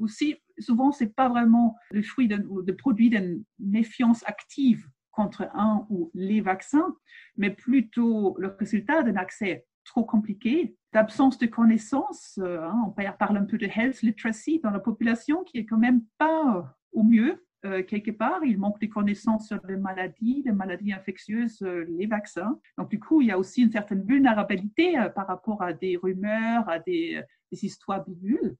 aussi, 0.00 0.36
souvent, 0.58 0.90
ce 0.90 1.04
n'est 1.04 1.10
pas 1.10 1.28
vraiment 1.28 1.76
le 1.90 2.02
fruit 2.02 2.28
de, 2.28 2.38
de 2.38 2.72
produit 2.72 3.10
d'une 3.10 3.44
méfiance 3.58 4.24
active 4.26 4.88
contre 5.16 5.48
un 5.54 5.86
ou 5.88 6.10
les 6.14 6.42
vaccins, 6.42 6.94
mais 7.36 7.50
plutôt 7.50 8.36
le 8.38 8.54
résultat 8.58 9.02
d'un 9.02 9.16
accès 9.16 9.64
trop 9.84 10.04
compliqué, 10.04 10.76
d'absence 10.92 11.38
de 11.38 11.46
connaissances. 11.46 12.38
Euh, 12.42 12.60
hein, 12.62 12.82
on 12.86 13.12
parle 13.12 13.38
un 13.38 13.44
peu 13.44 13.56
de 13.56 13.66
health 13.66 14.02
literacy 14.02 14.60
dans 14.62 14.70
la 14.70 14.80
population 14.80 15.42
qui 15.44 15.58
est 15.58 15.64
quand 15.64 15.78
même 15.78 16.02
pas 16.18 16.76
au 16.92 17.02
mieux. 17.02 17.42
quelque 17.88 18.12
part, 18.12 18.44
il 18.44 18.58
manque 18.58 18.78
des 18.78 18.88
connaissances 18.88 19.48
sur 19.48 19.60
les 19.66 19.76
maladies, 19.76 20.42
les 20.46 20.52
maladies 20.52 20.92
infectieuses, 20.92 21.60
les 21.98 22.06
vaccins. 22.06 22.60
Donc, 22.78 22.90
du 22.90 23.00
coup, 23.00 23.22
il 23.22 23.28
y 23.28 23.32
a 23.32 23.38
aussi 23.38 23.62
une 23.62 23.72
certaine 23.72 24.04
vulnérabilité 24.04 24.94
par 25.16 25.26
rapport 25.26 25.62
à 25.62 25.72
des 25.72 25.96
rumeurs, 25.96 26.68
à 26.68 26.78
des, 26.78 27.20
des 27.50 27.64
histoires 27.64 28.04
bidules. 28.04 28.56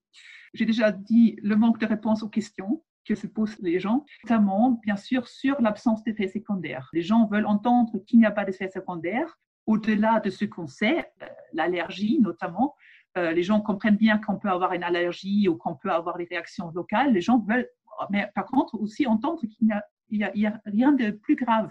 J'ai 0.55 0.65
déjà 0.65 0.91
dit 0.91 1.39
le 1.43 1.55
manque 1.55 1.79
de 1.79 1.87
réponse 1.87 2.25
aux 2.25 2.29
questions 2.29 2.83
que 3.07 3.15
se 3.15 3.27
posent 3.27 3.59
les 3.61 3.79
gens, 3.79 4.05
notamment, 4.25 4.81
bien 4.83 4.97
sûr, 4.97 5.29
sur 5.29 5.61
l'absence 5.61 6.03
d'effets 6.03 6.29
secondaires. 6.29 6.89
Les 6.93 7.03
gens 7.03 7.27
veulent 7.27 7.47
entendre 7.47 7.99
qu'il 8.07 8.19
n'y 8.19 8.27
a 8.27 8.31
pas 8.31 8.45
d'effets 8.45 8.71
secondaires, 8.71 9.39
au-delà 9.67 10.21
de 10.21 10.31
ce 10.31 10.45
qu'on 10.45 10.67
sait, 10.67 11.11
euh, 11.23 11.27
l'allergie 11.53 12.19
notamment. 12.21 12.75
Euh, 13.17 13.33
les 13.33 13.43
gens 13.43 13.61
comprennent 13.61 13.97
bien 13.97 14.19
qu'on 14.19 14.37
peut 14.37 14.51
avoir 14.51 14.73
une 14.73 14.85
allergie 14.85 15.49
ou 15.49 15.57
qu'on 15.57 15.75
peut 15.75 15.91
avoir 15.91 16.19
des 16.19 16.25
réactions 16.25 16.71
locales. 16.71 17.13
Les 17.13 17.21
gens 17.21 17.39
veulent, 17.39 17.69
mais 18.11 18.31
par 18.35 18.47
contre, 18.47 18.75
aussi 18.81 19.07
entendre 19.07 19.41
qu'il 19.41 19.67
n'y 19.67 19.73
a 19.73 19.83
il 20.11 20.31
n'y 20.35 20.47
a, 20.47 20.61
rien 20.65 20.93
de 20.93 21.11
plus 21.11 21.37
grave. 21.37 21.71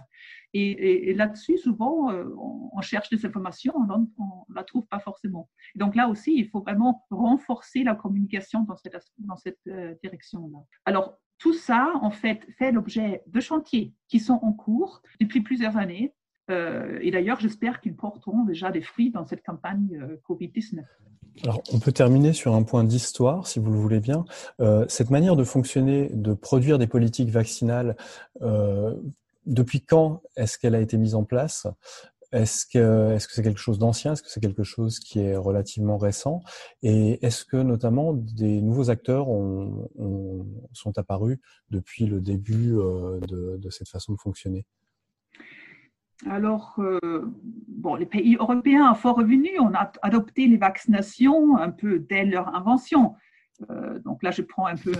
Et, 0.54 1.14
là-dessus, 1.14 1.58
souvent, 1.58 2.12
euh, 2.12 2.24
on, 2.38 2.80
cherche 2.82 3.10
des 3.10 3.26
informations, 3.26 3.74
on 3.76 3.86
ne 3.86 4.56
la 4.56 4.64
trouve 4.64 4.88
pas 4.88 5.00
forcément. 5.00 5.50
Donc 5.76 5.96
là 5.96 6.08
aussi, 6.08 6.34
il 6.38 6.48
faut 6.48 6.62
vraiment 6.62 7.06
renforcer 7.10 7.84
la 7.84 7.94
communication 7.94 8.66
dans 9.18 9.36
cette, 9.36 9.58
euh, 9.68 9.94
direction-là. 10.02 10.60
Alors, 10.86 11.18
tout 11.38 11.54
ça, 11.54 11.92
en 12.02 12.12
fait, 12.12 12.48
fait 12.58 12.72
l'objet 12.72 13.22
de 13.28 13.40
chantiers 13.42 13.94
qui 14.08 14.22
sont 14.22 14.40
en 14.42 14.54
cours 14.54 15.02
depuis 15.20 15.42
plusieurs 15.42 15.76
années. 15.76 16.14
Euh, 16.50 17.00
et 17.02 17.12
d'ailleurs, 17.12 17.42
j'espère 17.42 17.82
qu'ils 17.82 17.96
porteront 17.96 18.46
déjà 18.46 18.72
des 18.72 18.82
fruits 18.82 19.12
dans 19.12 19.26
cette 19.26 19.44
campagne 19.44 20.18
Covid-19. 20.30 20.86
Alors, 21.44 21.62
on 21.74 21.80
peut 21.80 21.92
terminer 21.92 22.34
sur 22.34 22.56
un 22.56 22.64
point 22.64 22.84
d'histoire, 22.84 23.48
si 23.48 23.60
vous 23.60 23.72
le 23.72 23.78
voulez 23.78 24.00
bien. 24.00 24.26
Euh, 24.62 24.86
cette 24.88 25.10
manière 25.10 25.36
de 25.36 25.44
fonctionner, 25.44 26.10
de 26.14 26.34
produire 26.34 26.80
des 26.80 26.88
politiques 26.88 27.30
vaccinales, 27.30 27.98
euh, 28.42 28.96
depuis 29.46 29.82
quand 29.82 30.22
est-ce 30.38 30.58
qu'elle 30.58 30.76
a 30.76 30.80
été 30.80 30.98
mise 30.98 31.14
en 31.14 31.24
place? 31.24 31.68
Est-ce 32.32 32.66
que 32.66 33.18
c'est 33.20 33.44
quelque 33.44 33.60
chose 33.60 33.80
d'ancien? 33.80 34.14
Est-ce 34.14 34.24
que 34.24 34.30
c'est 34.30 34.40
quelque 34.40 34.64
chose 34.64 35.00
qui 35.00 35.20
est 35.20 35.36
relativement 35.36 35.98
récent? 35.98 36.42
Et 36.84 37.24
est-ce 37.26 37.46
que 37.46 37.58
notamment 37.58 38.14
des 38.14 38.62
nouveaux 38.62 38.90
acteurs 38.90 39.30
ont, 39.30 39.90
sont 40.74 40.98
apparus 40.98 41.38
depuis 41.70 42.06
le 42.06 42.22
début 42.22 42.76
euh, 42.78 43.20
de 43.22 43.70
cette 43.70 43.90
façon 43.90 44.14
de 44.14 44.18
fonctionner? 44.18 44.66
Alors, 46.26 46.76
euh, 46.80 47.22
bon, 47.68 47.96
les 47.96 48.06
pays 48.06 48.38
européens 48.40 48.90
à 48.90 48.96
fort 48.96 49.18
revenu 49.18 49.60
ont 49.60 49.72
adopté 50.02 50.48
les 50.48 50.58
vaccinations 50.58 51.58
un 51.58 51.72
peu 51.72 52.00
dès 52.00 52.26
leur 52.26 52.56
invention. 52.56 53.16
Euh, 53.70 54.00
donc 54.00 54.24
là, 54.24 54.32
je 54.32 54.42
prends 54.42 54.66
un 54.66 54.78
peu 54.78 54.94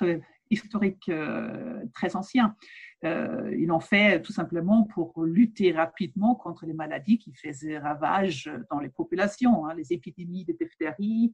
un 0.00 0.18
historique 0.50 1.08
euh, 1.08 1.84
très 1.94 2.16
ancien. 2.16 2.56
ils 3.04 3.66
l'ont 3.66 3.80
fait 3.80 4.20
tout 4.22 4.32
simplement 4.32 4.82
pour 4.84 5.24
lutter 5.24 5.72
rapidement 5.72 6.34
contre 6.34 6.66
les 6.66 6.74
maladies 6.74 7.18
qui 7.18 7.32
faisaient 7.32 7.78
ravage 7.78 8.50
dans 8.70 8.80
les 8.80 8.88
populations, 8.88 9.66
hein, 9.66 9.74
les 9.74 9.92
épidémies 9.92 10.44
de 10.44 10.52
diphtérie, 10.52 11.32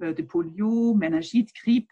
de 0.00 0.22
polio, 0.22 0.94
méningite, 0.94 1.50
grippe. 1.54 1.90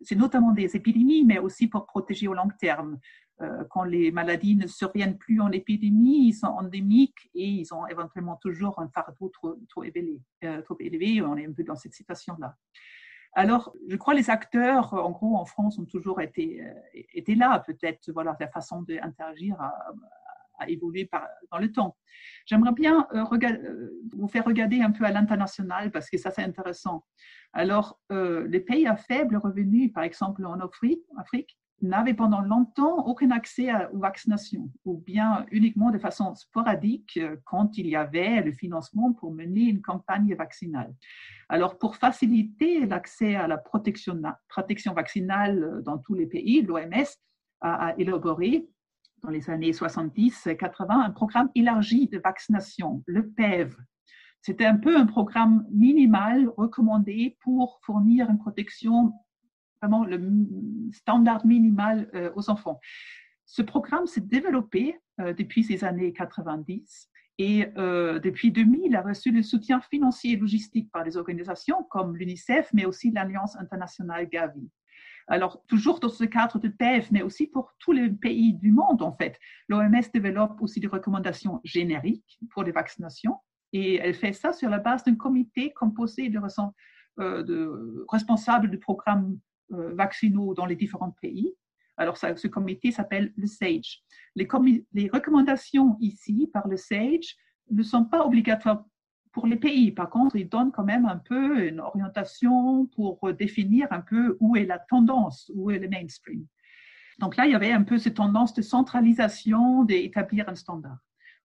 c'est 0.00 0.16
notamment 0.16 0.52
des 0.52 0.74
épidémies, 0.74 1.24
mais 1.24 1.38
aussi 1.38 1.68
pour 1.68 1.86
protéger 1.86 2.26
au 2.26 2.34
long 2.34 2.48
terme. 2.58 2.98
Euh, 3.42 3.64
quand 3.70 3.84
les 3.84 4.10
maladies 4.10 4.56
ne 4.56 4.66
surviennent 4.66 5.18
plus 5.18 5.40
en 5.40 5.50
épidémie, 5.50 6.28
ils 6.28 6.34
sont 6.34 6.46
endémiques 6.46 7.30
et 7.34 7.46
ils 7.46 7.74
ont 7.74 7.86
éventuellement 7.86 8.36
toujours 8.36 8.78
un 8.78 8.88
fardeau 8.88 9.30
trop, 9.30 9.82
élevé, 9.82 10.20
euh, 10.44 10.62
trop 10.62 10.76
élevé. 10.78 11.22
On 11.22 11.36
est 11.36 11.46
un 11.46 11.52
peu 11.52 11.64
dans 11.64 11.74
cette 11.74 11.94
situation-là. 11.94 12.56
Alors, 13.34 13.74
je 13.88 13.96
crois 13.96 14.14
les 14.14 14.28
acteurs, 14.30 14.92
en 14.92 15.10
gros, 15.10 15.36
en 15.36 15.46
France, 15.46 15.78
ont 15.78 15.86
toujours 15.86 16.20
été, 16.20 16.62
euh, 16.62 17.34
là. 17.36 17.62
Peut-être, 17.66 18.12
voilà, 18.12 18.36
la 18.38 18.48
façon 18.48 18.82
d'interagir 18.82 19.60
a, 19.60 19.72
évolué 20.68 21.10
dans 21.50 21.58
le 21.58 21.72
temps. 21.72 21.96
J'aimerais 22.46 22.70
bien 22.70 23.08
vous 24.12 24.28
faire 24.28 24.44
regarder 24.44 24.80
un 24.80 24.92
peu 24.92 25.04
à 25.04 25.10
l'international 25.10 25.90
parce 25.90 26.08
que 26.08 26.18
ça, 26.18 26.30
c'est 26.30 26.44
intéressant. 26.44 27.04
Alors, 27.52 27.98
les 28.10 28.60
pays 28.60 28.86
à 28.86 28.94
faible 28.94 29.38
revenu, 29.38 29.90
par 29.90 30.04
exemple 30.04 30.46
en 30.46 30.60
Afrique 30.60 31.58
n'avaient 31.82 32.14
pendant 32.14 32.40
longtemps 32.40 33.06
aucun 33.06 33.30
accès 33.30 33.68
aux 33.92 33.98
vaccinations, 33.98 34.70
ou 34.84 34.98
bien 34.98 35.44
uniquement 35.50 35.90
de 35.90 35.98
façon 35.98 36.34
sporadique 36.34 37.18
euh, 37.18 37.36
quand 37.44 37.76
il 37.76 37.88
y 37.88 37.96
avait 37.96 38.40
le 38.40 38.52
financement 38.52 39.12
pour 39.12 39.32
mener 39.32 39.62
une 39.62 39.82
campagne 39.82 40.34
vaccinale. 40.34 40.94
Alors, 41.48 41.78
pour 41.78 41.96
faciliter 41.96 42.86
l'accès 42.86 43.34
à 43.34 43.46
la 43.46 43.58
protection, 43.58 44.20
vaccinale 44.94 45.62
euh, 45.62 45.82
dans 45.82 45.98
tous 45.98 46.14
les 46.14 46.26
pays, 46.26 46.62
l'OMS 46.62 47.04
a, 47.60 47.94
élaboré 47.98 48.66
dans 49.22 49.30
les 49.30 49.50
années 49.50 49.70
70-80 49.70 50.86
un 50.90 51.10
programme 51.10 51.50
élargi 51.54 52.08
de 52.08 52.18
vaccination, 52.18 53.02
le 53.06 53.28
PEV. 53.28 53.76
C'était 54.40 54.66
un 54.66 54.76
peu 54.76 54.96
un 54.96 55.06
programme 55.06 55.64
minimal 55.70 56.48
recommandé 56.56 57.36
pour 57.42 57.78
fournir 57.84 58.28
une 58.28 58.38
protection 58.38 59.12
vraiment 59.82 60.04
le 60.04 60.20
standard 60.92 61.44
minimal 61.44 62.08
euh, 62.14 62.30
aux 62.36 62.48
enfants. 62.48 62.80
Ce 63.44 63.62
programme 63.62 64.06
s'est 64.06 64.20
développé 64.20 64.98
euh, 65.20 65.34
depuis 65.34 65.64
ces 65.64 65.84
années 65.84 66.12
90 66.12 67.10
et 67.38 67.66
euh, 67.76 68.18
depuis 68.20 68.52
2000, 68.52 68.82
il 68.84 68.96
a 68.96 69.02
reçu 69.02 69.32
le 69.32 69.42
soutien 69.42 69.80
financier 69.80 70.32
et 70.32 70.36
logistique 70.36 70.90
par 70.92 71.02
des 71.02 71.16
organisations 71.16 71.82
comme 71.90 72.16
l'UNICEF, 72.16 72.70
mais 72.72 72.84
aussi 72.84 73.10
l'Alliance 73.10 73.56
internationale 73.56 74.28
Gavi. 74.28 74.70
Alors, 75.28 75.62
toujours 75.66 76.00
dans 76.00 76.08
ce 76.08 76.24
cadre 76.24 76.58
de 76.58 76.68
PEF, 76.68 77.10
mais 77.10 77.22
aussi 77.22 77.46
pour 77.46 77.72
tous 77.78 77.92
les 77.92 78.10
pays 78.10 78.54
du 78.54 78.72
monde, 78.72 79.02
en 79.02 79.12
fait, 79.16 79.38
l'OMS 79.68 80.02
développe 80.12 80.60
aussi 80.60 80.80
des 80.80 80.88
recommandations 80.88 81.60
génériques 81.64 82.38
pour 82.50 82.64
les 82.64 82.72
vaccinations 82.72 83.38
et 83.72 83.96
elle 83.96 84.14
fait 84.14 84.32
ça 84.32 84.52
sur 84.52 84.68
la 84.68 84.78
base 84.78 85.04
d'un 85.04 85.14
comité 85.14 85.72
composé 85.72 86.28
de, 86.28 86.38
responsables 88.10 88.70
du 88.70 88.78
programme 88.78 89.38
vaccinaux 89.72 90.54
dans 90.54 90.66
les 90.66 90.76
différents 90.76 91.10
pays. 91.10 91.54
Alors, 91.96 92.16
ce 92.16 92.46
comité 92.46 92.90
s'appelle 92.90 93.32
le 93.36 93.46
SAGE. 93.46 94.02
Les, 94.34 94.48
les, 94.92 95.08
recommandations 95.08 95.96
ici 96.00 96.48
par 96.52 96.66
le 96.68 96.76
SAGE 96.76 97.36
ne 97.70 97.82
sont 97.82 98.04
pas 98.04 98.24
obligatoires 98.24 98.84
pour 99.32 99.46
les 99.46 99.56
pays. 99.56 99.92
Par 99.92 100.10
contre, 100.10 100.36
ils 100.36 100.48
donnent 100.48 100.72
quand 100.72 100.84
même 100.84 101.06
un 101.06 101.18
peu 101.18 101.66
une 101.66 101.80
orientation 101.80 102.86
pour 102.86 103.32
définir 103.34 103.88
un 103.90 104.00
peu 104.00 104.36
où 104.40 104.56
est 104.56 104.64
la 104.64 104.78
tendance, 104.78 105.50
où 105.54 105.70
est 105.70 105.78
le 105.78 105.88
mainstream. 105.88 106.46
Donc 107.18 107.36
là, 107.36 107.46
il 107.46 107.52
y 107.52 107.54
avait 107.54 107.72
un 107.72 107.82
peu 107.82 107.98
cette 107.98 108.14
tendance 108.14 108.54
de 108.54 108.62
centralisation, 108.62 109.84
d'établir 109.84 110.48
un 110.48 110.54
standard. 110.54 110.98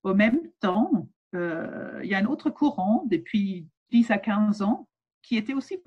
Au 0.03 0.13
même 0.13 0.39
temps, 0.59 1.09
euh, 1.35 1.99
il 2.03 2.09
y 2.09 2.15
a 2.15 2.19
un 2.19 2.25
autre 2.25 2.49
courant 2.49 3.03
depuis 3.09 3.67
10 3.91 4.11
à 4.11 4.17
15 4.17 4.61
ans 4.61 4.87
qui 5.27 5.35
était 5.35 5.53
aussi 5.53 5.77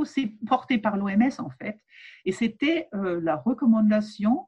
porté 0.47 0.77
par 0.77 0.99
l'OMS 0.99 1.31
en 1.39 1.49
fait, 1.49 1.79
et 2.27 2.33
c'était 2.33 2.89
euh, 2.95 3.21
la 3.23 3.37
recommandation 3.37 4.47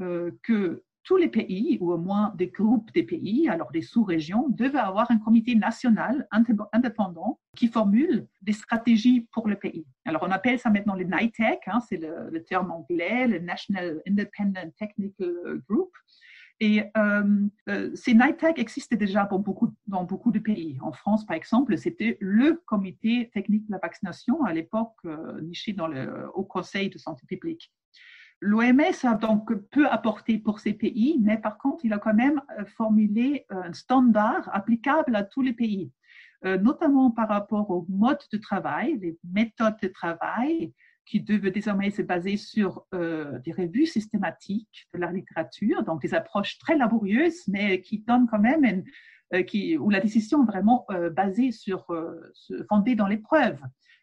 euh, 0.00 0.32
que 0.42 0.82
tous 1.04 1.16
les 1.16 1.28
pays, 1.28 1.78
ou 1.80 1.92
au 1.92 1.98
moins 1.98 2.32
des 2.36 2.48
groupes 2.48 2.92
des 2.92 3.02
pays, 3.02 3.48
alors 3.48 3.70
des 3.70 3.82
sous-régions, 3.82 4.48
devaient 4.48 4.78
avoir 4.78 5.10
un 5.10 5.18
comité 5.18 5.54
national 5.54 6.28
indépendant 6.72 7.40
qui 7.56 7.68
formule 7.68 8.28
des 8.40 8.52
stratégies 8.52 9.28
pour 9.32 9.48
le 9.48 9.56
pays. 9.56 9.84
Alors 10.04 10.22
on 10.22 10.30
appelle 10.30 10.58
ça 10.58 10.70
maintenant 10.70 10.94
le 10.94 11.04
NITEC, 11.04 11.60
hein, 11.66 11.80
c'est 11.88 11.98
le, 11.98 12.42
terme 12.44 12.70
anglais, 12.70 13.26
le 13.26 13.40
National 13.40 14.00
Independent 14.08 14.72
Technical 14.76 15.60
Group. 15.68 15.90
Et 16.62 16.84
euh, 16.96 17.48
euh, 17.68 17.90
ces 17.96 18.14
NITAG 18.14 18.60
existaient 18.60 18.96
déjà 18.96 19.28
dans 19.28 20.04
beaucoup 20.04 20.30
de 20.30 20.38
pays. 20.38 20.78
En 20.80 20.92
France, 20.92 21.26
par 21.26 21.36
exemple, 21.36 21.76
c'était 21.76 22.16
le 22.20 22.62
comité 22.66 23.32
technique 23.34 23.66
de 23.66 23.72
la 23.72 23.78
vaccination, 23.78 24.44
à 24.44 24.52
l'époque 24.52 24.94
euh, 25.04 25.40
niché 25.40 25.72
dans 25.72 25.88
le 25.88 26.30
Haut 26.34 26.44
Conseil 26.44 26.88
de 26.88 26.98
santé 26.98 27.26
publique. 27.26 27.72
L'OMS 28.38 28.94
a 29.02 29.14
donc 29.16 29.52
peu 29.72 29.88
apporté 29.88 30.38
pour 30.38 30.60
ces 30.60 30.72
pays, 30.72 31.18
mais 31.20 31.36
par 31.36 31.58
contre, 31.58 31.84
il 31.84 31.92
a 31.92 31.98
quand 31.98 32.14
même 32.14 32.40
formulé 32.76 33.44
un 33.50 33.72
standard 33.72 34.48
applicable 34.52 35.16
à 35.16 35.24
tous 35.24 35.42
les 35.42 35.52
pays, 35.52 35.92
notamment 36.44 37.12
par 37.12 37.28
rapport 37.28 37.70
au 37.70 37.86
mode 37.88 38.18
de 38.32 38.38
travail, 38.38 38.98
les 39.00 39.16
méthodes 39.24 39.78
de 39.80 39.86
travail, 39.86 40.72
qui 41.04 41.20
devaient 41.20 41.50
désormais 41.50 41.90
se 41.90 42.02
baser 42.02 42.36
sur 42.36 42.86
euh, 42.94 43.38
des 43.40 43.52
revues 43.52 43.86
systématiques 43.86 44.88
de 44.94 45.00
la 45.00 45.10
littérature, 45.10 45.82
donc 45.82 46.02
des 46.02 46.14
approches 46.14 46.58
très 46.58 46.76
laborieuses, 46.76 47.46
mais 47.48 47.80
qui 47.80 47.98
donnent 47.98 48.28
quand 48.30 48.38
même 48.38 48.64
une, 48.64 48.84
euh, 49.34 49.42
qui, 49.42 49.76
où 49.76 49.90
la 49.90 50.00
décision 50.00 50.42
est 50.42 50.46
vraiment 50.46 50.86
euh, 50.90 51.10
basée 51.10 51.50
sur, 51.50 51.86
fondée 52.68 52.94
dans 52.94 53.06
les 53.06 53.18
preuves 53.18 53.60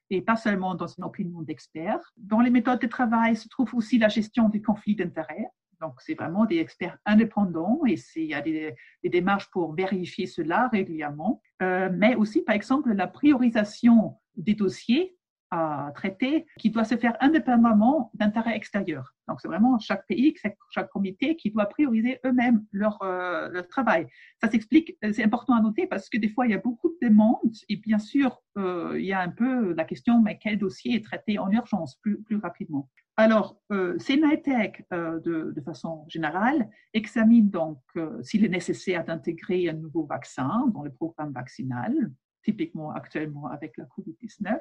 et 0.10 0.22
pas 0.22 0.36
seulement 0.36 0.74
dans 0.74 0.88
une 0.88 1.04
opinion 1.04 1.42
d'experts. 1.42 2.12
Dans 2.18 2.42
les 2.42 2.50
méthodes 2.50 2.82
de 2.82 2.88
travail 2.88 3.36
se 3.36 3.48
trouve 3.48 3.76
aussi 3.76 4.00
la 4.00 4.10
gestion 4.10 4.50
des 4.50 4.62
conflits 4.62 4.96
d'intérêts. 4.96 5.48
Donc, 5.82 5.94
c'est 6.00 6.16
vraiment 6.16 6.46
des 6.46 6.58
experts 6.58 6.98
indépendants 7.06 7.80
et 7.88 7.96
il 8.16 8.26
y 8.26 8.34
a 8.34 8.42
des, 8.42 8.76
démarches 9.04 9.50
pour 9.52 9.74
vérifier 9.74 10.26
cela 10.26 10.68
régulièrement. 10.70 11.42
mais 11.62 12.16
aussi, 12.16 12.42
par 12.42 12.56
exemple, 12.56 12.92
la 12.92 13.08
priorisation 13.08 14.18
des 14.36 14.56
dossiers 14.56 15.19
à 15.52 15.92
traiter 15.96 16.46
qui 16.58 16.70
doit 16.70 16.84
se 16.84 16.96
faire 16.96 17.16
indépendamment 17.20 18.12
d'intérêts 18.14 18.56
extérieurs. 18.56 19.16
Donc, 19.28 19.42
c'est 19.42 19.48
vraiment 19.48 19.78
chaque 19.80 20.06
pays, 20.08 20.36
chaque 20.72 20.90
comité 20.90 21.36
qui 21.36 21.52
doit 21.52 21.66
prioriser 21.66 22.20
eux-mêmes 22.26 22.66
leur, 22.72 23.00
euh, 23.04 23.62
travail. 23.70 24.08
Ça 24.42 24.50
s'explique, 24.50 24.98
c'est 25.02 25.24
important 25.24 25.56
à 25.56 25.62
noter 25.62 25.88
parce 25.88 26.10
que 26.10 26.18
des 26.18 26.30
fois, 26.30 26.46
il 26.46 26.52
y 26.52 26.56
a 26.56 26.60
beaucoup 26.60 26.90
de 26.90 27.08
demandes 27.08 27.56
et 27.68 27.78
bien 27.78 28.00
sûr, 28.00 28.42
euh, 28.58 28.96
il 28.98 29.06
y 29.06 29.14
a 29.14 29.22
un 29.22 29.30
peu 29.30 29.74
la 29.74 29.86
question, 29.86 30.22
mais 30.22 30.38
quel 30.38 30.58
dossier 30.58 30.96
est 30.96 31.06
traité 31.06 31.38
en 31.38 31.52
urgence 31.52 31.98
plus, 32.02 32.22
plus 32.22 32.38
rapidement 32.38 32.90
alors, 33.20 33.60
euh, 33.74 33.98
CNITEC, 33.98 34.86
euh, 34.94 35.20
de, 35.20 35.52
de, 35.54 35.62
façon 35.62 36.06
générale, 36.08 36.70
examine 36.94 37.50
donc 37.50 37.82
euh, 37.98 38.24
s'il 38.24 38.46
est 38.46 38.50
nécessaire 38.50 39.04
d'intégrer 39.04 39.68
un 39.68 39.74
nouveau 39.74 40.06
vaccin 40.06 40.68
dans 40.74 40.84
le 40.84 40.90
programme 40.90 41.34
vaccinal, 41.34 42.14
typiquement 42.44 42.92
actuellement 42.92 43.48
avec 43.48 43.76
la 43.76 43.84
COVID-19, 43.84 44.58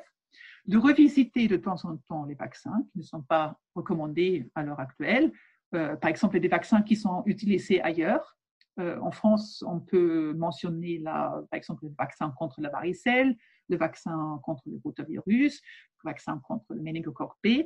de 0.67 0.77
revisiter 0.77 1.49
de 1.49 1.57
temps 1.57 1.85
en 1.85 1.97
temps 1.97 2.25
les 2.25 2.35
vaccins 2.35 2.85
qui 2.93 2.99
ne 2.99 3.03
sont 3.03 3.23
pas 3.23 3.59
recommandés 3.75 4.51
à 4.55 4.63
l'heure 4.63 4.81
actuelle, 4.81 5.33
euh, 5.75 5.97
par 5.97 6.11
exemple 6.11 6.39
des 6.41 6.49
vaccins 6.49 6.83
qui 6.83 6.97
sont 6.97 7.23
utilisés 7.27 7.81
ailleurs. 7.83 8.37
Euh, 8.79 8.99
en 9.01 9.11
France, 9.11 9.65
on 9.67 9.81
peut 9.81 10.35
mentionner 10.35 10.99
la, 10.99 11.43
par 11.51 11.57
exemple 11.57 11.85
le 11.85 11.93
vaccin 11.99 12.31
contre 12.31 12.61
la 12.61 12.69
varicelle, 12.69 13.37
le 13.69 13.77
vaccin 13.77 14.41
contre 14.45 14.63
le 14.67 14.81
rotavirus, 14.85 15.61
le 16.05 16.11
vaccin 16.11 16.41
contre 16.47 16.75
le 16.75 16.81
méningocoque 16.81 17.37
B 17.45 17.65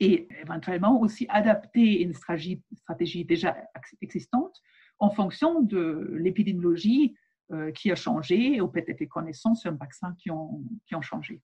et 0.00 0.28
éventuellement 0.40 1.00
aussi 1.00 1.26
adapter 1.28 2.02
une 2.02 2.14
stratégie, 2.14 3.24
déjà 3.24 3.56
existante 4.00 4.60
en 4.98 5.10
fonction 5.10 5.62
de 5.62 6.16
l'épidémiologie 6.18 7.14
euh, 7.52 7.70
qui 7.72 7.90
a 7.90 7.94
changé 7.94 8.60
ou 8.60 8.68
peut-être 8.68 9.00
les 9.00 9.08
connaissances 9.08 9.60
sur 9.60 9.70
un 9.70 9.76
vaccin 9.76 10.14
qui 10.18 10.30
ont, 10.30 10.62
qui 10.86 10.94
ont 10.94 11.02
changé. 11.02 11.40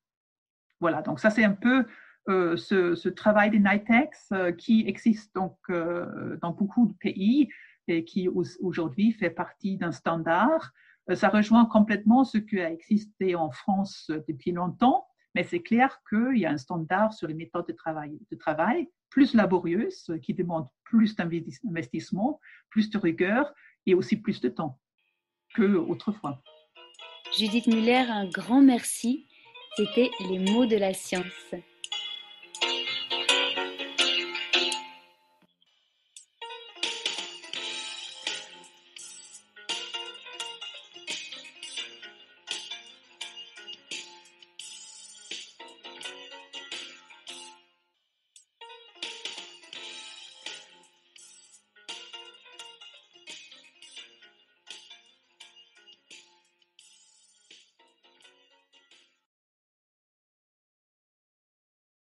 Voilà, 0.81 1.03
donc 1.03 1.21
ça 1.21 1.31
c'est 1.31 1.45
un 1.45 1.53
peu 1.53 1.85
euh, 2.29 2.57
ce, 2.57 3.09
travail 3.09 3.51
des 3.51 3.59
NITEX 3.59 4.29
euh, 4.33 4.53
qui 4.53 4.85
existe 4.87 5.35
donc 5.35 5.57
dans 5.69 6.53
beaucoup 6.53 6.87
de 6.87 6.95
pays 6.95 7.49
et 7.87 8.05
qui 8.05 8.29
aujourd'hui 8.29 9.13
fait 9.13 9.31
partie 9.31 9.79
d'un 9.79 9.93
standard. 9.93 10.73
ça 11.15 11.31
rejoint 11.31 11.65
complètement 11.65 12.25
ce 12.25 12.37
qui 12.37 12.61
a 12.61 12.71
existé 12.71 13.35
en 13.35 13.51
France 13.51 14.11
depuis 14.29 14.53
longtemps 14.53 15.09
mais 15.35 15.45
c'est 15.45 15.63
clair 15.63 16.01
qu'il 16.09 16.39
y 16.39 16.47
a 16.47 16.51
un 16.51 16.59
standard 16.59 17.13
sur 17.13 17.29
les 17.29 17.35
méthodes 17.35 17.69
de 17.69 17.73
travail, 17.73 18.19
de 18.31 18.37
travail 18.37 18.89
plus 19.09 19.35
laborieuses, 19.35 20.13
qui 20.21 20.35
demandent 20.35 20.69
plus 20.83 21.15
d'investissement, 21.15 22.41
plus 22.71 22.91
de 22.91 22.99
rigueur 22.99 23.53
et 23.87 23.95
aussi 23.95 24.17
plus 24.17 24.41
de 24.41 24.49
temps 24.49 24.81
qu'autrefois. 25.55 26.43
Judith 27.37 27.69
Muller, 27.69 28.05
un 28.09 28.29
grand 28.29 28.63
merci. 28.63 29.28
C'était 29.77 30.11
les 30.29 30.39
mots 30.39 30.67
de 30.67 30.77
la 30.77 30.93
science. 30.93 31.25